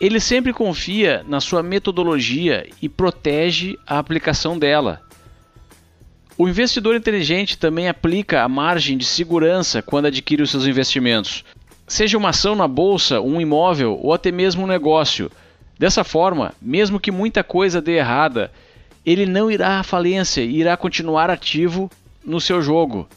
Ele 0.00 0.18
sempre 0.18 0.52
confia 0.52 1.24
na 1.28 1.40
sua 1.40 1.62
metodologia 1.62 2.68
e 2.82 2.88
protege 2.88 3.78
a 3.86 3.98
aplicação 3.98 4.58
dela. 4.58 5.00
O 6.36 6.48
investidor 6.48 6.96
inteligente 6.96 7.56
também 7.56 7.88
aplica 7.88 8.42
a 8.42 8.48
margem 8.48 8.98
de 8.98 9.04
segurança 9.04 9.82
quando 9.82 10.06
adquire 10.06 10.42
os 10.42 10.50
seus 10.50 10.66
investimentos, 10.66 11.44
seja 11.86 12.16
uma 12.16 12.30
ação 12.30 12.56
na 12.56 12.66
bolsa, 12.66 13.20
um 13.20 13.40
imóvel 13.40 13.96
ou 14.02 14.12
até 14.12 14.32
mesmo 14.32 14.64
um 14.64 14.66
negócio. 14.66 15.30
Dessa 15.78 16.02
forma, 16.02 16.54
mesmo 16.60 16.98
que 16.98 17.12
muita 17.12 17.44
coisa 17.44 17.80
dê 17.80 17.98
errada, 17.98 18.50
ele 19.04 19.26
não 19.26 19.50
irá 19.50 19.80
à 19.80 19.82
falência 19.82 20.42
e 20.42 20.58
irá 20.58 20.76
continuar 20.76 21.30
ativo 21.30 21.90
no 22.24 22.40
seu 22.40 22.60
jogo. 22.60 23.08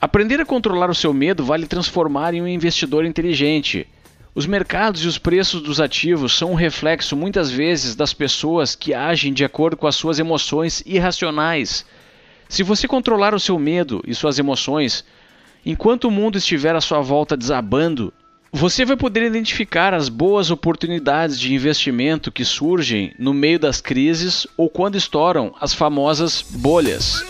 Aprender 0.00 0.40
a 0.40 0.44
controlar 0.44 0.90
o 0.90 0.94
seu 0.94 1.14
medo 1.14 1.44
vale 1.44 1.66
transformar 1.66 2.34
em 2.34 2.42
um 2.42 2.48
investidor 2.48 3.04
inteligente. 3.04 3.86
Os 4.34 4.46
mercados 4.46 5.04
e 5.04 5.08
os 5.08 5.16
preços 5.16 5.62
dos 5.62 5.80
ativos 5.80 6.36
são 6.36 6.50
um 6.50 6.56
reflexo 6.56 7.16
muitas 7.16 7.50
vezes 7.50 7.94
das 7.94 8.12
pessoas 8.12 8.74
que 8.74 8.92
agem 8.92 9.32
de 9.32 9.44
acordo 9.44 9.76
com 9.76 9.86
as 9.86 9.94
suas 9.94 10.18
emoções 10.18 10.82
irracionais. 10.84 11.86
Se 12.48 12.62
você 12.62 12.88
controlar 12.88 13.34
o 13.34 13.40
seu 13.40 13.58
medo 13.58 14.02
e 14.06 14.14
suas 14.14 14.38
emoções, 14.38 15.04
enquanto 15.64 16.08
o 16.08 16.10
mundo 16.10 16.36
estiver 16.36 16.74
à 16.74 16.80
sua 16.80 17.00
volta 17.00 17.36
desabando, 17.36 18.12
você 18.56 18.84
vai 18.84 18.96
poder 18.96 19.24
identificar 19.24 19.92
as 19.92 20.08
boas 20.08 20.48
oportunidades 20.48 21.40
de 21.40 21.52
investimento 21.52 22.30
que 22.30 22.44
surgem 22.44 23.12
no 23.18 23.34
meio 23.34 23.58
das 23.58 23.80
crises 23.80 24.46
ou 24.56 24.70
quando 24.70 24.94
estouram 24.94 25.52
as 25.60 25.74
famosas 25.74 26.40
bolhas. 26.40 27.24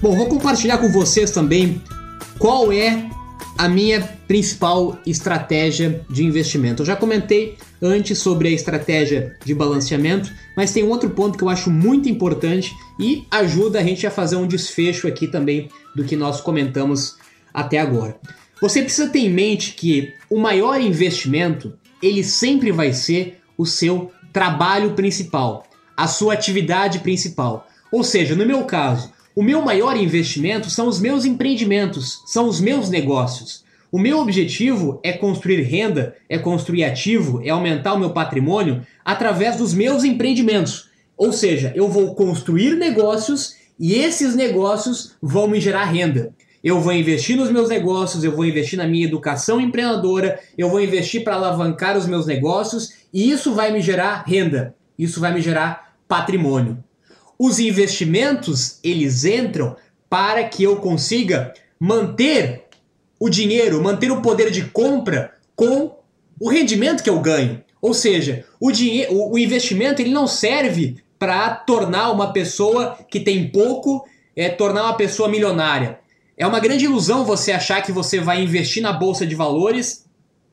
Bom, 0.00 0.16
vou 0.16 0.28
compartilhar 0.28 0.78
com 0.78 0.88
vocês 0.92 1.32
também 1.32 1.82
qual 2.38 2.72
é 2.72 3.10
a 3.60 3.68
minha 3.68 4.00
principal 4.26 4.98
estratégia 5.06 6.00
de 6.08 6.24
investimento. 6.24 6.80
Eu 6.80 6.86
já 6.86 6.96
comentei 6.96 7.58
antes 7.82 8.16
sobre 8.16 8.48
a 8.48 8.50
estratégia 8.50 9.36
de 9.44 9.54
balanceamento, 9.54 10.32
mas 10.56 10.72
tem 10.72 10.82
um 10.82 10.88
outro 10.88 11.10
ponto 11.10 11.36
que 11.36 11.44
eu 11.44 11.48
acho 11.50 11.70
muito 11.70 12.08
importante 12.08 12.72
e 12.98 13.26
ajuda 13.30 13.78
a 13.78 13.82
gente 13.82 14.06
a 14.06 14.10
fazer 14.10 14.36
um 14.36 14.46
desfecho 14.46 15.06
aqui 15.06 15.26
também 15.26 15.68
do 15.94 16.04
que 16.04 16.16
nós 16.16 16.40
comentamos 16.40 17.18
até 17.52 17.78
agora. 17.78 18.18
Você 18.62 18.80
precisa 18.80 19.10
ter 19.10 19.18
em 19.18 19.30
mente 19.30 19.74
que 19.74 20.14
o 20.30 20.40
maior 20.40 20.80
investimento, 20.80 21.74
ele 22.02 22.24
sempre 22.24 22.72
vai 22.72 22.94
ser 22.94 23.42
o 23.58 23.66
seu 23.66 24.10
trabalho 24.32 24.92
principal, 24.94 25.66
a 25.94 26.08
sua 26.08 26.32
atividade 26.32 27.00
principal. 27.00 27.68
Ou 27.92 28.02
seja, 28.02 28.34
no 28.34 28.46
meu 28.46 28.64
caso, 28.64 29.12
o 29.40 29.42
meu 29.42 29.62
maior 29.62 29.96
investimento 29.96 30.68
são 30.68 30.86
os 30.86 31.00
meus 31.00 31.24
empreendimentos, 31.24 32.22
são 32.26 32.46
os 32.46 32.60
meus 32.60 32.90
negócios. 32.90 33.64
O 33.90 33.98
meu 33.98 34.18
objetivo 34.18 35.00
é 35.02 35.14
construir 35.14 35.62
renda, 35.62 36.14
é 36.28 36.36
construir 36.36 36.84
ativo, 36.84 37.40
é 37.42 37.48
aumentar 37.48 37.94
o 37.94 37.98
meu 37.98 38.10
patrimônio 38.10 38.82
através 39.02 39.56
dos 39.56 39.72
meus 39.72 40.04
empreendimentos. 40.04 40.90
Ou 41.16 41.32
seja, 41.32 41.72
eu 41.74 41.88
vou 41.88 42.14
construir 42.14 42.76
negócios 42.76 43.54
e 43.78 43.94
esses 43.94 44.36
negócios 44.36 45.16
vão 45.22 45.48
me 45.48 45.58
gerar 45.58 45.84
renda. 45.84 46.34
Eu 46.62 46.78
vou 46.78 46.92
investir 46.92 47.34
nos 47.34 47.50
meus 47.50 47.70
negócios, 47.70 48.22
eu 48.22 48.36
vou 48.36 48.44
investir 48.44 48.78
na 48.78 48.86
minha 48.86 49.06
educação 49.06 49.58
empreendedora, 49.58 50.38
eu 50.58 50.68
vou 50.68 50.82
investir 50.82 51.24
para 51.24 51.36
alavancar 51.36 51.96
os 51.96 52.06
meus 52.06 52.26
negócios 52.26 52.90
e 53.10 53.30
isso 53.30 53.54
vai 53.54 53.72
me 53.72 53.80
gerar 53.80 54.22
renda. 54.26 54.74
Isso 54.98 55.18
vai 55.18 55.32
me 55.32 55.40
gerar 55.40 55.94
patrimônio. 56.06 56.84
Os 57.42 57.58
investimentos, 57.58 58.78
eles 58.84 59.24
entram 59.24 59.74
para 60.10 60.44
que 60.44 60.62
eu 60.62 60.76
consiga 60.76 61.54
manter 61.80 62.66
o 63.18 63.30
dinheiro, 63.30 63.82
manter 63.82 64.12
o 64.12 64.20
poder 64.20 64.50
de 64.50 64.64
compra 64.66 65.32
com 65.56 65.96
o 66.38 66.50
rendimento 66.50 67.02
que 67.02 67.08
eu 67.08 67.18
ganho. 67.18 67.64
Ou 67.80 67.94
seja, 67.94 68.44
o, 68.60 68.70
dinheiro, 68.70 69.14
o 69.14 69.38
investimento 69.38 70.02
ele 70.02 70.10
não 70.10 70.26
serve 70.26 71.02
para 71.18 71.54
tornar 71.54 72.10
uma 72.10 72.30
pessoa 72.30 72.98
que 73.10 73.18
tem 73.18 73.48
pouco, 73.48 74.06
é, 74.36 74.50
tornar 74.50 74.82
uma 74.82 74.96
pessoa 74.98 75.26
milionária. 75.26 75.98
É 76.36 76.46
uma 76.46 76.60
grande 76.60 76.84
ilusão 76.84 77.24
você 77.24 77.52
achar 77.52 77.80
que 77.80 77.90
você 77.90 78.20
vai 78.20 78.42
investir 78.42 78.82
na 78.82 78.92
bolsa 78.92 79.26
de 79.26 79.34
valores, 79.34 80.04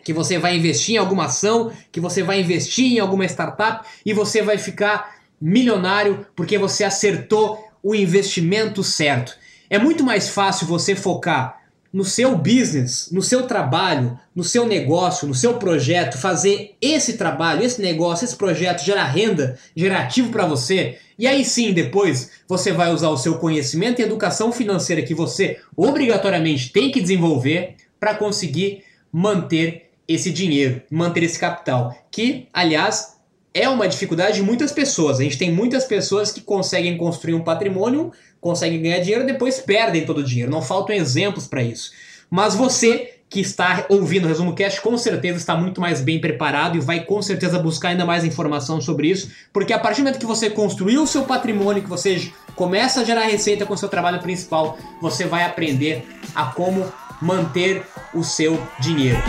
que 0.06 0.13
você 0.13 0.39
vai 0.39 0.56
investir 0.56 0.95
em 0.95 1.00
alguma 1.00 1.26
ação, 1.26 1.69
que 1.91 2.00
você 2.00 2.23
vai 2.23 2.39
investir 2.39 2.93
em 2.93 3.00
alguma 3.00 3.26
startup 3.26 3.86
e 4.06 4.13
você 4.13 4.41
vai 4.41 4.58
ficar 4.58 5.16
milionário 5.39 6.26
porque 6.36 6.58
você 6.58 6.84
acertou 6.84 7.63
o 7.82 7.95
investimento 7.95 8.84
certo. 8.84 9.36
É 9.69 9.78
muito 9.78 10.04
mais 10.04 10.30
fácil 10.30 10.67
você 10.67 10.95
focar 10.95 11.58
no 11.91 12.04
seu 12.04 12.38
business, 12.38 13.10
no 13.12 13.21
seu 13.21 13.43
trabalho, 13.47 14.19
no 14.36 14.43
seu 14.43 14.65
negócio, 14.65 15.28
no 15.28 15.34
seu 15.34 15.56
projeto, 15.56 16.17
fazer 16.17 16.76
esse 16.82 17.17
trabalho, 17.17 17.63
esse 17.63 17.82
negócio, 17.82 18.26
esse 18.26 18.36
projeto 18.36 18.84
gerar 18.84 19.06
renda, 19.06 19.58
gerar 19.76 20.02
ativo 20.02 20.30
para 20.30 20.45
você. 20.45 21.00
E 21.17 21.26
aí 21.26 21.43
sim, 21.43 21.73
depois 21.73 22.32
você 22.47 22.71
vai 22.71 22.91
usar 22.93 23.10
o 23.10 23.17
seu 23.17 23.39
conhecimento 23.39 24.00
e 24.00 24.04
educação 24.04 24.52
financeira 24.52 25.02
que 25.02 25.15
você 25.15 25.60
obrigatoriamente 25.76 26.71
tem 26.71 26.91
que 26.91 27.02
desenvolver 27.02 27.76
para 28.00 28.13
conseguir 28.13 28.84
manter 29.12 29.89
esse 30.08 30.32
dinheiro, 30.32 30.82
manter 30.89 31.23
esse 31.23 31.39
capital, 31.39 31.95
que, 32.12 32.47
aliás, 32.54 33.16
é 33.58 33.67
uma 33.70 33.88
dificuldade 33.88 34.36
de 34.36 34.43
muitas 34.43 34.72
pessoas. 34.72 35.20
A 35.20 35.24
gente 35.24 35.38
tem 35.38 35.52
muitas 35.52 35.86
pessoas 35.86 36.32
que 36.32 36.41
conseguem 36.41 36.98
construir 36.98 37.34
um 37.34 37.43
patrimônio 37.43 38.12
conseguem 38.39 38.82
ganhar 38.82 39.00
dinheiro 39.00 39.26
depois 39.26 39.60
perdem 39.60 40.06
todo 40.06 40.20
o 40.20 40.24
dinheiro. 40.24 40.52
Não 40.52 40.62
faltam 40.62 40.96
exemplos 40.96 41.48
para 41.48 41.62
isso. 41.62 41.91
Mas 42.30 42.56
você 42.56 43.13
que 43.30 43.41
está 43.41 43.86
ouvindo 43.89 44.24
o 44.24 44.28
Resumo 44.28 44.54
Cast 44.54 44.80
com 44.80 44.98
certeza 44.98 45.38
está 45.38 45.56
muito 45.56 45.82
mais 45.82 46.00
bem 46.00 46.20
preparado 46.20 46.78
e 46.78 46.80
vai 46.80 47.02
com 47.02 47.22
certeza 47.22 47.60
buscar 47.60 47.89
ainda 47.89 48.06
mais 48.06 48.24
informação 48.24 48.80
sobre 48.80 49.10
isso, 49.10 49.30
porque 49.52 49.74
a 49.74 49.80
partir 49.80 49.98
do 49.98 50.06
momento 50.06 50.20
que 50.20 50.26
você 50.26 50.50
construiu 50.50 51.04
o 51.04 51.08
seu 51.08 51.24
patrimônio, 51.24 51.84
que 51.84 51.89
você 51.89 52.32
começa 52.56 53.02
a 53.02 53.04
gerar 53.04 53.24
receita 53.24 53.65
com 53.65 53.74
o 53.74 53.78
seu 53.78 53.89
trabalho 53.89 54.22
principal, 54.22 54.78
você 55.02 55.26
vai 55.26 55.43
aprender 55.43 56.06
a 56.34 56.46
como 56.46 56.86
manter 57.22 57.84
o 58.13 58.24
seu 58.24 58.58
dinheiro. 58.80 59.22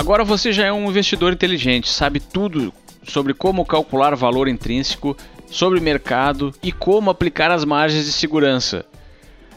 Agora 0.00 0.24
você 0.24 0.50
já 0.50 0.64
é 0.64 0.72
um 0.72 0.88
investidor 0.88 1.30
inteligente, 1.30 1.90
sabe 1.90 2.20
tudo 2.20 2.72
sobre 3.02 3.34
como 3.34 3.66
calcular 3.66 4.16
valor 4.16 4.48
intrínseco, 4.48 5.14
sobre 5.46 5.78
mercado 5.78 6.54
e 6.62 6.72
como 6.72 7.10
aplicar 7.10 7.50
as 7.50 7.66
margens 7.66 8.06
de 8.06 8.12
segurança. 8.12 8.86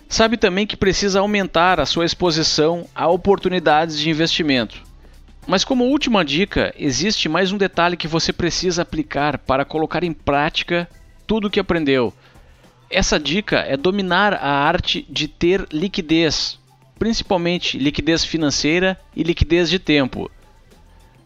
Sabe 0.09 0.35
também 0.35 0.67
que 0.67 0.75
precisa 0.75 1.21
aumentar 1.21 1.79
a 1.79 1.85
sua 1.85 2.03
exposição 2.03 2.85
a 2.93 3.07
oportunidades 3.07 3.97
de 3.97 4.09
investimento. 4.09 4.81
Mas, 5.47 5.63
como 5.63 5.85
última 5.85 6.25
dica, 6.25 6.75
existe 6.77 7.29
mais 7.29 7.53
um 7.53 7.57
detalhe 7.57 7.95
que 7.95 8.05
você 8.05 8.33
precisa 8.33 8.81
aplicar 8.81 9.37
para 9.37 9.63
colocar 9.63 10.03
em 10.03 10.11
prática 10.11 10.89
tudo 11.25 11.47
o 11.47 11.49
que 11.49 11.59
aprendeu. 11.61 12.13
Essa 12.89 13.17
dica 13.17 13.59
é 13.59 13.77
dominar 13.77 14.33
a 14.33 14.49
arte 14.49 15.05
de 15.09 15.29
ter 15.29 15.65
liquidez, 15.71 16.59
principalmente 17.03 17.77
liquidez 17.77 18.23
financeira 18.23 18.97
e 19.13 19.23
liquidez 19.23 19.69
de 19.69 19.77
tempo. 19.77 20.31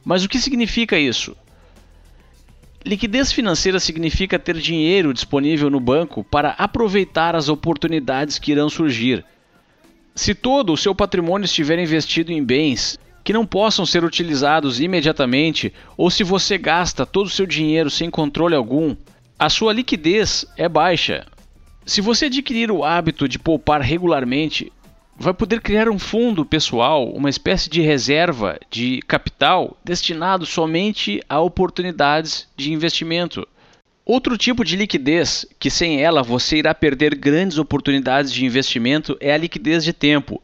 Mas 0.04 0.24
o 0.24 0.28
que 0.28 0.40
significa 0.40 0.98
isso? 0.98 1.38
Liquidez 2.84 3.32
financeira 3.32 3.80
significa 3.80 4.40
ter 4.40 4.58
dinheiro 4.58 5.14
disponível 5.14 5.70
no 5.70 5.80
banco 5.80 6.24
para 6.24 6.56
aproveitar 6.58 7.36
as 7.36 7.48
oportunidades 7.48 8.40
que 8.40 8.54
irão 8.54 8.72
surgir. 8.72 9.24
Se 10.16 10.34
todo 10.34 10.74
o 10.74 10.78
seu 10.78 10.96
patrimônio 10.96 11.46
estiver 11.46 11.78
investido 11.78 12.32
em 12.32 12.44
bens 12.44 12.98
que 13.24 13.32
não 13.32 13.46
possam 13.46 13.86
ser 13.86 14.04
utilizados 14.04 14.80
imediatamente, 14.80 15.72
ou 15.96 16.10
se 16.10 16.24
você 16.24 16.58
gasta 16.58 17.06
todo 17.06 17.28
o 17.28 17.30
seu 17.30 17.46
dinheiro 17.46 17.92
sem 17.92 18.10
controle 18.10 18.56
algum, 18.56 18.96
a 19.38 19.48
sua 19.48 19.74
liquidez 19.74 20.44
é 20.58 20.68
baixa. 20.68 21.28
Se 21.86 22.02
você 22.02 22.26
adquirir 22.26 22.70
o 22.72 22.84
hábito 22.84 23.30
de 23.30 23.38
poupar 23.40 23.80
regularmente, 23.80 24.74
vai 25.20 25.34
poder 25.34 25.62
criar 25.62 25.90
um 25.90 25.98
fundo 25.98 26.46
pessoal, 26.46 27.10
uma 27.10 27.30
espécie 27.30 27.70
de 27.70 27.82
reserva 27.82 28.60
de 28.70 29.00
capital 29.08 29.76
destinado 29.84 30.46
somente 30.46 31.22
a 31.28 31.40
oportunidades 31.40 32.48
de 32.56 32.72
investimento. 32.72 33.48
Outro 34.06 34.38
tipo 34.38 34.64
de 34.64 34.76
liquidez, 34.76 35.46
que 35.60 35.72
sem 35.72 36.02
ela 36.02 36.22
você 36.22 36.58
irá 36.58 36.74
perder 36.74 37.16
grandes 37.16 37.58
oportunidades 37.58 38.32
de 38.32 38.46
investimento, 38.46 39.18
é 39.20 39.34
a 39.34 39.38
liquidez 39.38 39.84
de 39.84 39.92
tempo. 39.92 40.42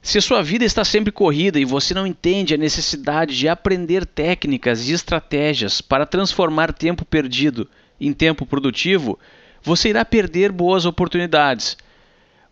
Se 0.00 0.20
sua 0.20 0.40
vida 0.40 0.64
está 0.64 0.84
sempre 0.84 1.12
corrida 1.12 1.58
e 1.58 1.64
você 1.64 1.92
não 1.92 2.06
entende 2.06 2.54
a 2.54 2.58
necessidade 2.58 3.36
de 3.36 3.48
aprender 3.48 4.06
técnicas 4.06 4.88
e 4.88 4.92
estratégias 4.92 5.80
para 5.80 6.06
transformar 6.06 6.72
tempo 6.72 7.04
perdido 7.04 7.68
em 8.00 8.12
tempo 8.12 8.46
produtivo, 8.46 9.18
você 9.62 9.90
irá 9.90 10.04
perder 10.04 10.50
boas 10.50 10.86
oportunidades. 10.86 11.76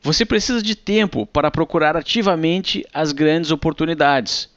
Você 0.03 0.25
precisa 0.25 0.63
de 0.63 0.75
tempo 0.75 1.27
para 1.27 1.51
procurar 1.51 1.95
ativamente 1.95 2.87
as 2.93 3.13
grandes 3.13 3.51
oportunidades. 3.51 4.49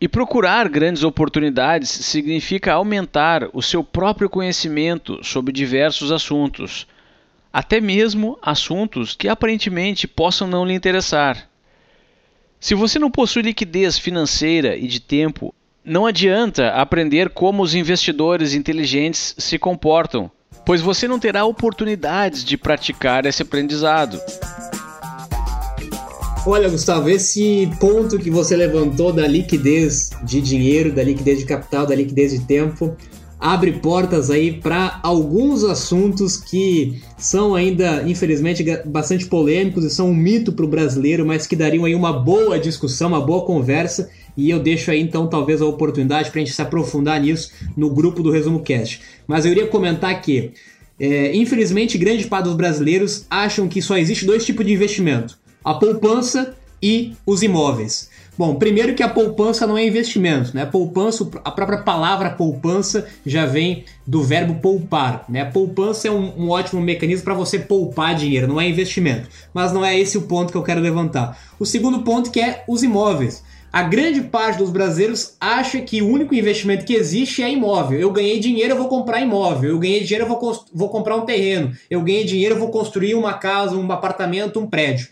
E 0.00 0.08
procurar 0.08 0.66
grandes 0.68 1.02
oportunidades 1.02 1.90
significa 1.90 2.72
aumentar 2.72 3.48
o 3.52 3.60
seu 3.60 3.84
próprio 3.84 4.30
conhecimento 4.30 5.22
sobre 5.22 5.52
diversos 5.52 6.10
assuntos, 6.10 6.86
até 7.52 7.80
mesmo 7.80 8.38
assuntos 8.40 9.14
que 9.14 9.28
aparentemente 9.28 10.08
possam 10.08 10.48
não 10.48 10.64
lhe 10.64 10.72
interessar. 10.72 11.48
Se 12.58 12.74
você 12.74 12.98
não 12.98 13.10
possui 13.10 13.42
liquidez 13.42 13.98
financeira 13.98 14.74
e 14.76 14.86
de 14.86 15.00
tempo, 15.00 15.54
não 15.84 16.06
adianta 16.06 16.70
aprender 16.70 17.30
como 17.30 17.62
os 17.62 17.74
investidores 17.74 18.54
inteligentes 18.54 19.34
se 19.36 19.58
comportam, 19.58 20.30
pois 20.64 20.80
você 20.80 21.06
não 21.06 21.18
terá 21.18 21.44
oportunidades 21.44 22.44
de 22.44 22.56
praticar 22.56 23.26
esse 23.26 23.42
aprendizado. 23.42 24.20
Olha, 26.46 26.68
Gustavo, 26.68 27.10
esse 27.10 27.68
ponto 27.78 28.18
que 28.18 28.30
você 28.30 28.56
levantou 28.56 29.12
da 29.12 29.26
liquidez 29.26 30.10
de 30.22 30.40
dinheiro, 30.40 30.92
da 30.92 31.02
liquidez 31.02 31.40
de 31.40 31.44
capital, 31.44 31.84
da 31.84 31.94
liquidez 31.94 32.32
de 32.32 32.40
tempo, 32.40 32.96
abre 33.38 33.72
portas 33.72 34.30
aí 34.30 34.52
para 34.52 34.98
alguns 35.02 35.62
assuntos 35.62 36.36
que 36.36 37.02
são 37.18 37.54
ainda, 37.54 38.02
infelizmente, 38.08 38.64
bastante 38.86 39.26
polêmicos 39.26 39.84
e 39.84 39.90
são 39.90 40.10
um 40.10 40.14
mito 40.14 40.52
para 40.52 40.64
o 40.64 40.68
brasileiro, 40.68 41.26
mas 41.26 41.46
que 41.46 41.54
dariam 41.54 41.84
aí 41.84 41.94
uma 41.94 42.12
boa 42.12 42.58
discussão, 42.58 43.08
uma 43.08 43.20
boa 43.20 43.44
conversa. 43.44 44.08
E 44.36 44.48
eu 44.48 44.60
deixo 44.60 44.90
aí 44.90 45.00
então 45.00 45.26
talvez 45.26 45.60
a 45.60 45.66
oportunidade 45.66 46.30
para 46.30 46.40
a 46.40 46.44
gente 46.44 46.54
se 46.54 46.62
aprofundar 46.62 47.20
nisso 47.20 47.50
no 47.76 47.90
grupo 47.90 48.22
do 48.22 48.30
Resumo 48.30 48.60
Cast. 48.60 49.00
Mas 49.26 49.44
eu 49.44 49.50
iria 49.50 49.66
comentar 49.66 50.22
que, 50.22 50.52
é, 50.98 51.36
infelizmente, 51.36 51.98
grande 51.98 52.26
parte 52.26 52.44
dos 52.44 52.54
brasileiros 52.54 53.26
acham 53.28 53.68
que 53.68 53.82
só 53.82 53.98
existe 53.98 54.24
dois 54.24 54.46
tipos 54.46 54.64
de 54.64 54.72
investimento 54.72 55.36
a 55.68 55.74
poupança 55.74 56.56
e 56.82 57.12
os 57.26 57.42
imóveis. 57.42 58.08
Bom, 58.38 58.54
primeiro 58.54 58.94
que 58.94 59.02
a 59.02 59.08
poupança 59.08 59.66
não 59.66 59.76
é 59.76 59.86
investimento, 59.86 60.56
né? 60.56 60.64
Poupança, 60.64 61.28
a 61.44 61.50
própria 61.50 61.82
palavra 61.82 62.30
poupança 62.30 63.06
já 63.26 63.44
vem 63.44 63.84
do 64.06 64.22
verbo 64.22 64.62
poupar, 64.62 65.26
né? 65.28 65.44
Poupança 65.44 66.08
é 66.08 66.10
um, 66.10 66.44
um 66.44 66.48
ótimo 66.48 66.80
mecanismo 66.80 67.22
para 67.22 67.34
você 67.34 67.58
poupar 67.58 68.14
dinheiro, 68.14 68.48
não 68.48 68.58
é 68.58 68.66
investimento. 68.66 69.28
Mas 69.52 69.70
não 69.70 69.84
é 69.84 69.98
esse 69.98 70.16
o 70.16 70.22
ponto 70.22 70.50
que 70.50 70.56
eu 70.56 70.62
quero 70.62 70.80
levantar. 70.80 71.38
O 71.60 71.66
segundo 71.66 71.98
ponto 71.98 72.30
que 72.30 72.40
é 72.40 72.64
os 72.66 72.82
imóveis. 72.82 73.44
A 73.70 73.82
grande 73.82 74.22
parte 74.22 74.56
dos 74.56 74.70
brasileiros 74.70 75.36
acha 75.38 75.80
que 75.80 76.00
o 76.00 76.08
único 76.08 76.34
investimento 76.34 76.86
que 76.86 76.94
existe 76.94 77.42
é 77.42 77.52
imóvel. 77.52 78.00
Eu 78.00 78.10
ganhei 78.10 78.40
dinheiro, 78.40 78.72
eu 78.72 78.78
vou 78.78 78.88
comprar 78.88 79.20
imóvel. 79.20 79.72
Eu 79.72 79.78
ganhei 79.78 80.02
dinheiro, 80.02 80.24
eu 80.24 80.28
vou, 80.28 80.64
vou 80.72 80.88
comprar 80.88 81.16
um 81.16 81.26
terreno. 81.26 81.72
Eu 81.90 82.00
ganhei 82.00 82.24
dinheiro, 82.24 82.54
eu 82.54 82.58
vou 82.58 82.70
construir 82.70 83.14
uma 83.14 83.34
casa, 83.34 83.76
um 83.76 83.92
apartamento, 83.92 84.58
um 84.58 84.66
prédio. 84.66 85.08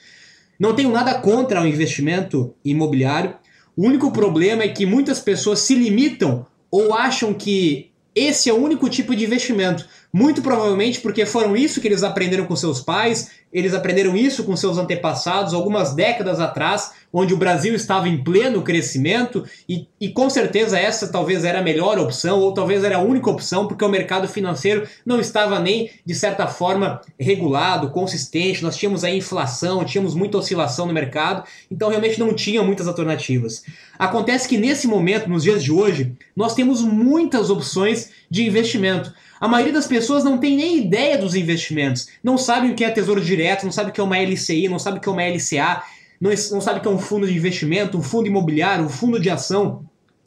Não 0.58 0.74
tenho 0.74 0.90
nada 0.90 1.14
contra 1.14 1.62
o 1.62 1.66
investimento 1.66 2.54
imobiliário. 2.64 3.34
O 3.76 3.86
único 3.86 4.10
problema 4.10 4.62
é 4.62 4.68
que 4.68 4.86
muitas 4.86 5.20
pessoas 5.20 5.60
se 5.60 5.74
limitam 5.74 6.46
ou 6.70 6.94
acham 6.94 7.34
que 7.34 7.90
esse 8.14 8.48
é 8.48 8.52
o 8.52 8.62
único 8.62 8.88
tipo 8.88 9.14
de 9.14 9.24
investimento. 9.24 9.86
Muito 10.18 10.40
provavelmente 10.40 10.98
porque 11.02 11.26
foram 11.26 11.54
isso 11.54 11.78
que 11.78 11.86
eles 11.86 12.02
aprenderam 12.02 12.46
com 12.46 12.56
seus 12.56 12.80
pais, 12.80 13.32
eles 13.52 13.74
aprenderam 13.74 14.16
isso 14.16 14.44
com 14.44 14.56
seus 14.56 14.78
antepassados 14.78 15.52
algumas 15.52 15.94
décadas 15.94 16.40
atrás, 16.40 16.92
onde 17.12 17.34
o 17.34 17.36
Brasil 17.36 17.74
estava 17.74 18.08
em 18.08 18.24
pleno 18.24 18.62
crescimento 18.62 19.44
e, 19.68 19.86
e 20.00 20.08
com 20.08 20.30
certeza 20.30 20.78
essa 20.78 21.08
talvez 21.08 21.44
era 21.44 21.58
a 21.58 21.62
melhor 21.62 21.98
opção 21.98 22.40
ou 22.40 22.54
talvez 22.54 22.82
era 22.82 22.96
a 22.96 23.02
única 23.02 23.28
opção, 23.28 23.68
porque 23.68 23.84
o 23.84 23.90
mercado 23.90 24.26
financeiro 24.26 24.88
não 25.04 25.20
estava 25.20 25.60
nem 25.60 25.90
de 26.04 26.14
certa 26.14 26.46
forma 26.46 27.02
regulado, 27.20 27.90
consistente. 27.90 28.62
Nós 28.62 28.78
tínhamos 28.78 29.04
a 29.04 29.10
inflação, 29.10 29.84
tínhamos 29.84 30.14
muita 30.14 30.38
oscilação 30.38 30.86
no 30.86 30.94
mercado, 30.94 31.44
então 31.70 31.90
realmente 31.90 32.18
não 32.18 32.32
tinha 32.32 32.62
muitas 32.62 32.88
alternativas. 32.88 33.64
Acontece 33.98 34.48
que 34.48 34.56
nesse 34.56 34.86
momento, 34.86 35.28
nos 35.28 35.42
dias 35.42 35.62
de 35.62 35.70
hoje, 35.70 36.14
nós 36.34 36.54
temos 36.54 36.80
muitas 36.80 37.50
opções 37.50 38.10
de 38.30 38.46
investimento. 38.46 39.12
A 39.40 39.48
maioria 39.48 39.72
das 39.72 39.86
pessoas 39.86 40.24
não 40.24 40.38
tem 40.38 40.56
nem 40.56 40.78
ideia 40.78 41.18
dos 41.18 41.34
investimentos, 41.34 42.08
não 42.22 42.38
sabem 42.38 42.70
o 42.70 42.74
que 42.74 42.84
é 42.84 42.90
tesouro 42.90 43.20
direto, 43.20 43.64
não 43.64 43.72
sabe 43.72 43.90
o 43.90 43.92
que 43.92 44.00
é 44.00 44.04
uma 44.04 44.18
LCI, 44.18 44.68
não 44.68 44.78
sabe 44.78 44.98
o 44.98 45.00
que 45.00 45.08
é 45.08 45.12
uma 45.12 45.22
LCA, 45.22 45.82
não, 46.20 46.30
não 46.30 46.60
sabe 46.60 46.78
o 46.78 46.82
que 46.82 46.88
é 46.88 46.90
um 46.90 46.98
fundo 46.98 47.26
de 47.26 47.36
investimento, 47.36 47.98
um 47.98 48.02
fundo 48.02 48.26
imobiliário, 48.26 48.84
um 48.84 48.88
fundo 48.88 49.20
de 49.20 49.28
ação. 49.28 49.84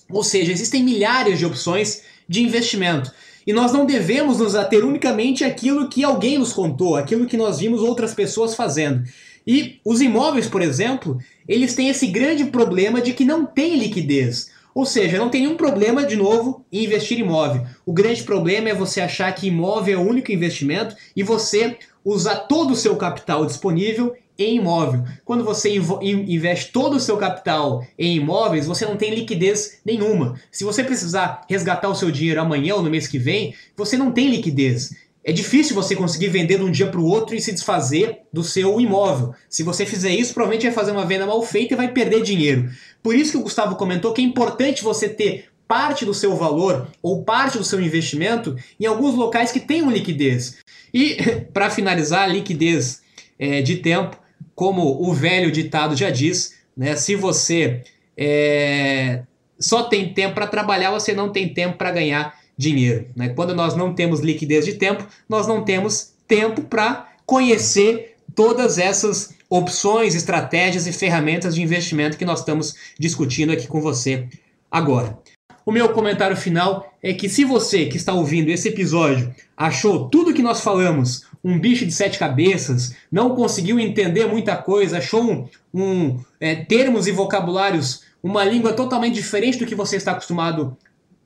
Ou 0.09 0.23
seja, 0.23 0.51
existem 0.51 0.83
milhares 0.83 1.39
de 1.39 1.45
opções 1.45 2.03
de 2.27 2.43
investimento. 2.43 3.11
E 3.45 3.53
nós 3.53 3.71
não 3.71 3.85
devemos 3.85 4.37
nos 4.37 4.53
ater 4.55 4.85
unicamente 4.85 5.43
àquilo 5.43 5.89
que 5.89 6.03
alguém 6.03 6.37
nos 6.37 6.53
contou, 6.53 6.95
aquilo 6.95 7.25
que 7.25 7.37
nós 7.37 7.59
vimos 7.59 7.81
outras 7.81 8.13
pessoas 8.13 8.53
fazendo. 8.53 9.03
E 9.45 9.79
os 9.83 10.01
imóveis, 10.01 10.47
por 10.47 10.61
exemplo, 10.61 11.17
eles 11.47 11.73
têm 11.73 11.89
esse 11.89 12.05
grande 12.07 12.45
problema 12.45 13.01
de 13.01 13.13
que 13.13 13.25
não 13.25 13.45
tem 13.45 13.75
liquidez. 13.75 14.51
Ou 14.79 14.85
seja, 14.85 15.17
não 15.17 15.27
tem 15.27 15.41
nenhum 15.41 15.57
problema, 15.57 16.05
de 16.05 16.15
novo, 16.15 16.65
em 16.71 16.85
investir 16.85 17.17
em 17.17 17.21
imóvel. 17.21 17.65
O 17.85 17.91
grande 17.91 18.23
problema 18.23 18.69
é 18.69 18.73
você 18.73 19.01
achar 19.01 19.29
que 19.35 19.47
imóvel 19.47 19.99
é 19.99 20.01
o 20.01 20.07
único 20.07 20.31
investimento 20.31 20.95
e 21.13 21.21
você 21.21 21.75
usar 22.01 22.47
todo 22.47 22.71
o 22.71 22.75
seu 22.77 22.95
capital 22.95 23.45
disponível 23.45 24.15
em 24.37 24.55
imóvel. 24.55 25.03
Quando 25.25 25.43
você 25.43 25.75
investe 26.01 26.71
todo 26.71 26.95
o 26.95 26.99
seu 27.01 27.17
capital 27.17 27.85
em 27.97 28.15
imóveis, 28.15 28.67
você 28.67 28.85
não 28.85 28.95
tem 28.95 29.13
liquidez 29.13 29.81
nenhuma. 29.85 30.39
Se 30.49 30.63
você 30.63 30.81
precisar 30.81 31.41
resgatar 31.49 31.89
o 31.89 31.95
seu 31.95 32.09
dinheiro 32.09 32.39
amanhã 32.39 32.75
ou 32.75 32.81
no 32.81 32.89
mês 32.89 33.05
que 33.05 33.19
vem, 33.19 33.53
você 33.75 33.97
não 33.97 34.13
tem 34.13 34.29
liquidez. 34.29 34.91
É 35.29 35.31
difícil 35.31 35.75
você 35.75 35.95
conseguir 35.95 36.29
vender 36.29 36.57
de 36.57 36.63
um 36.63 36.71
dia 36.71 36.87
para 36.87 36.99
o 36.99 37.05
outro 37.05 37.35
e 37.35 37.39
se 37.39 37.51
desfazer 37.51 38.21
do 38.33 38.43
seu 38.43 38.81
imóvel. 38.81 39.35
Se 39.47 39.61
você 39.61 39.85
fizer 39.85 40.09
isso, 40.09 40.33
provavelmente 40.33 40.65
vai 40.65 40.71
fazer 40.71 40.91
uma 40.91 41.05
venda 41.05 41.27
mal 41.27 41.39
feita 41.43 41.75
e 41.75 41.77
vai 41.77 41.89
perder 41.89 42.23
dinheiro. 42.23 42.67
Por 43.03 43.13
isso 43.13 43.33
que 43.33 43.37
o 43.37 43.43
Gustavo 43.43 43.75
comentou 43.75 44.11
que 44.11 44.21
é 44.21 44.25
importante 44.25 44.83
você 44.83 45.07
ter 45.07 45.45
parte 45.67 46.03
do 46.03 46.15
seu 46.15 46.35
valor 46.35 46.87
ou 46.99 47.23
parte 47.23 47.59
do 47.59 47.63
seu 47.63 47.79
investimento 47.79 48.55
em 48.79 48.87
alguns 48.87 49.13
locais 49.13 49.51
que 49.51 49.59
tenham 49.59 49.91
liquidez. 49.91 50.57
E, 50.91 51.17
para 51.53 51.69
finalizar, 51.69 52.27
liquidez 52.27 53.03
é, 53.37 53.61
de 53.61 53.75
tempo, 53.75 54.17
como 54.55 54.81
o 55.07 55.13
velho 55.13 55.51
ditado 55.51 55.95
já 55.95 56.09
diz, 56.09 56.55
né, 56.75 56.95
se 56.95 57.15
você 57.15 57.83
é, 58.17 59.21
só 59.59 59.83
tem 59.83 60.11
tempo 60.11 60.33
para 60.33 60.47
trabalhar, 60.47 60.89
você 60.89 61.13
não 61.13 61.31
tem 61.31 61.53
tempo 61.53 61.77
para 61.77 61.91
ganhar 61.91 62.38
dinheiro. 62.59 63.07
Né? 63.15 63.29
Quando 63.29 63.55
nós 63.55 63.73
não 63.73 63.93
temos 63.93 64.19
liquidez 64.19 64.65
de 64.65 64.73
tempo, 64.73 65.07
nós 65.29 65.47
não 65.47 65.63
temos 65.63 66.11
tempo 66.27 66.63
para 66.63 67.07
conhecer 67.25 68.17
todas 68.35 68.77
essas 68.77 69.33
opções, 69.49 70.13
estratégias 70.13 70.85
e 70.85 70.91
ferramentas 70.91 71.55
de 71.55 71.61
investimento 71.61 72.17
que 72.17 72.25
nós 72.25 72.39
estamos 72.39 72.75
discutindo 72.99 73.53
aqui 73.53 73.65
com 73.65 73.79
você 73.79 74.27
agora. 74.69 75.17
O 75.65 75.71
meu 75.71 75.89
comentário 75.89 76.35
final 76.35 76.93
é 77.01 77.13
que 77.13 77.29
se 77.29 77.45
você 77.45 77.85
que 77.85 77.95
está 77.95 78.13
ouvindo 78.13 78.49
esse 78.49 78.67
episódio 78.67 79.33
achou 79.55 80.09
tudo 80.09 80.33
que 80.33 80.41
nós 80.41 80.59
falamos 80.59 81.27
um 81.41 81.57
bicho 81.57 81.85
de 81.85 81.93
sete 81.93 82.19
cabeças, 82.19 82.93
não 83.09 83.35
conseguiu 83.35 83.79
entender 83.79 84.25
muita 84.25 84.57
coisa, 84.57 84.97
achou 84.97 85.23
um, 85.23 85.47
um 85.73 86.19
é, 86.41 86.55
termos 86.55 87.07
e 87.07 87.11
vocabulários, 87.11 88.03
uma 88.21 88.43
língua 88.43 88.73
totalmente 88.73 89.13
diferente 89.13 89.59
do 89.59 89.65
que 89.65 89.75
você 89.75 89.95
está 89.95 90.11
acostumado 90.11 90.77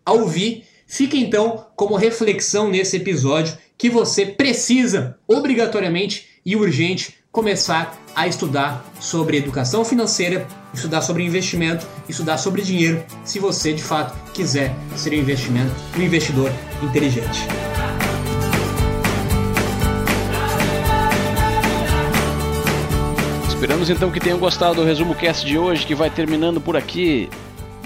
a 0.05 0.11
ouvir, 0.11 0.65
fica 0.93 1.17
então 1.17 1.65
como 1.75 1.95
reflexão 1.95 2.69
nesse 2.69 2.97
episódio 2.97 3.57
que 3.75 3.89
você 3.89 4.27
precisa 4.27 5.17
obrigatoriamente 5.27 6.27
e 6.45 6.55
urgente 6.55 7.15
começar 7.31 7.99
a 8.15 8.27
estudar 8.27 8.85
sobre 8.99 9.37
educação 9.37 9.83
financeira, 9.83 10.47
estudar 10.71 11.01
sobre 11.01 11.23
investimento, 11.23 11.87
estudar 12.07 12.37
sobre 12.37 12.61
dinheiro, 12.61 13.03
se 13.25 13.39
você 13.39 13.73
de 13.73 13.81
fato 13.81 14.15
quiser 14.33 14.71
ser 14.95 15.13
um 15.13 15.17
investimento, 15.17 15.73
um 15.97 16.01
investidor 16.03 16.51
inteligente. 16.83 17.39
Esperamos 23.47 23.89
então 23.89 24.11
que 24.11 24.19
tenham 24.19 24.37
gostado 24.37 24.75
do 24.75 24.83
resumo 24.83 25.15
cast 25.15 25.43
de 25.43 25.57
hoje, 25.57 25.87
que 25.87 25.95
vai 25.95 26.11
terminando 26.11 26.61
por 26.61 26.77
aqui. 26.77 27.29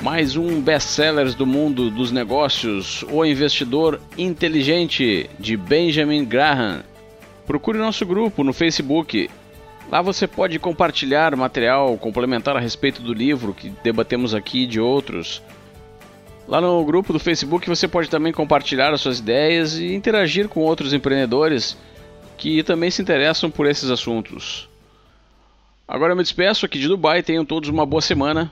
Mais 0.02 0.38
um 0.38 0.62
best-sellers 0.62 1.34
do 1.34 1.46
mundo 1.46 1.90
dos 1.90 2.12
negócios, 2.12 3.04
O 3.10 3.26
Investidor 3.26 4.00
Inteligente, 4.16 5.28
de 5.40 5.58
Benjamin 5.58 6.24
Graham. 6.24 6.84
Procure 7.48 7.80
nosso 7.80 8.06
grupo 8.06 8.44
no 8.44 8.54
Facebook. 8.54 9.30
Lá 9.90 10.02
você 10.02 10.28
pode 10.28 10.60
compartilhar 10.60 11.36
material 11.36 11.98
complementar 11.98 12.56
a 12.56 12.60
respeito 12.60 13.02
do 13.02 13.12
livro 13.12 13.56
que 13.56 13.70
debatemos 13.84 14.36
aqui 14.36 14.64
e 14.64 14.68
de 14.68 14.80
outros. 14.80 15.42
Lá 16.48 16.62
no 16.62 16.86
grupo 16.86 17.12
do 17.12 17.20
Facebook 17.20 17.68
você 17.68 17.88
pode 17.88 18.08
também 18.08 18.32
compartilhar 18.32 18.94
as 18.94 19.02
suas 19.02 19.18
ideias 19.18 19.80
e 19.80 19.94
interagir 19.96 20.48
com 20.48 20.62
outros 20.62 20.94
empreendedores 20.94 21.76
que 22.38 22.62
também 22.62 22.92
se 22.92 23.02
interessam 23.02 23.50
por 23.50 23.66
esses 23.66 23.90
assuntos. 23.90 24.70
Agora 25.88 26.14
eu 26.14 26.18
me 26.18 26.24
despeço 26.24 26.66
aqui 26.66 26.78
de 26.78 26.88
Dubai, 26.88 27.24
tenham 27.24 27.44
todos 27.44 27.68
uma 27.68 27.86
boa 27.86 28.02
semana 28.02 28.52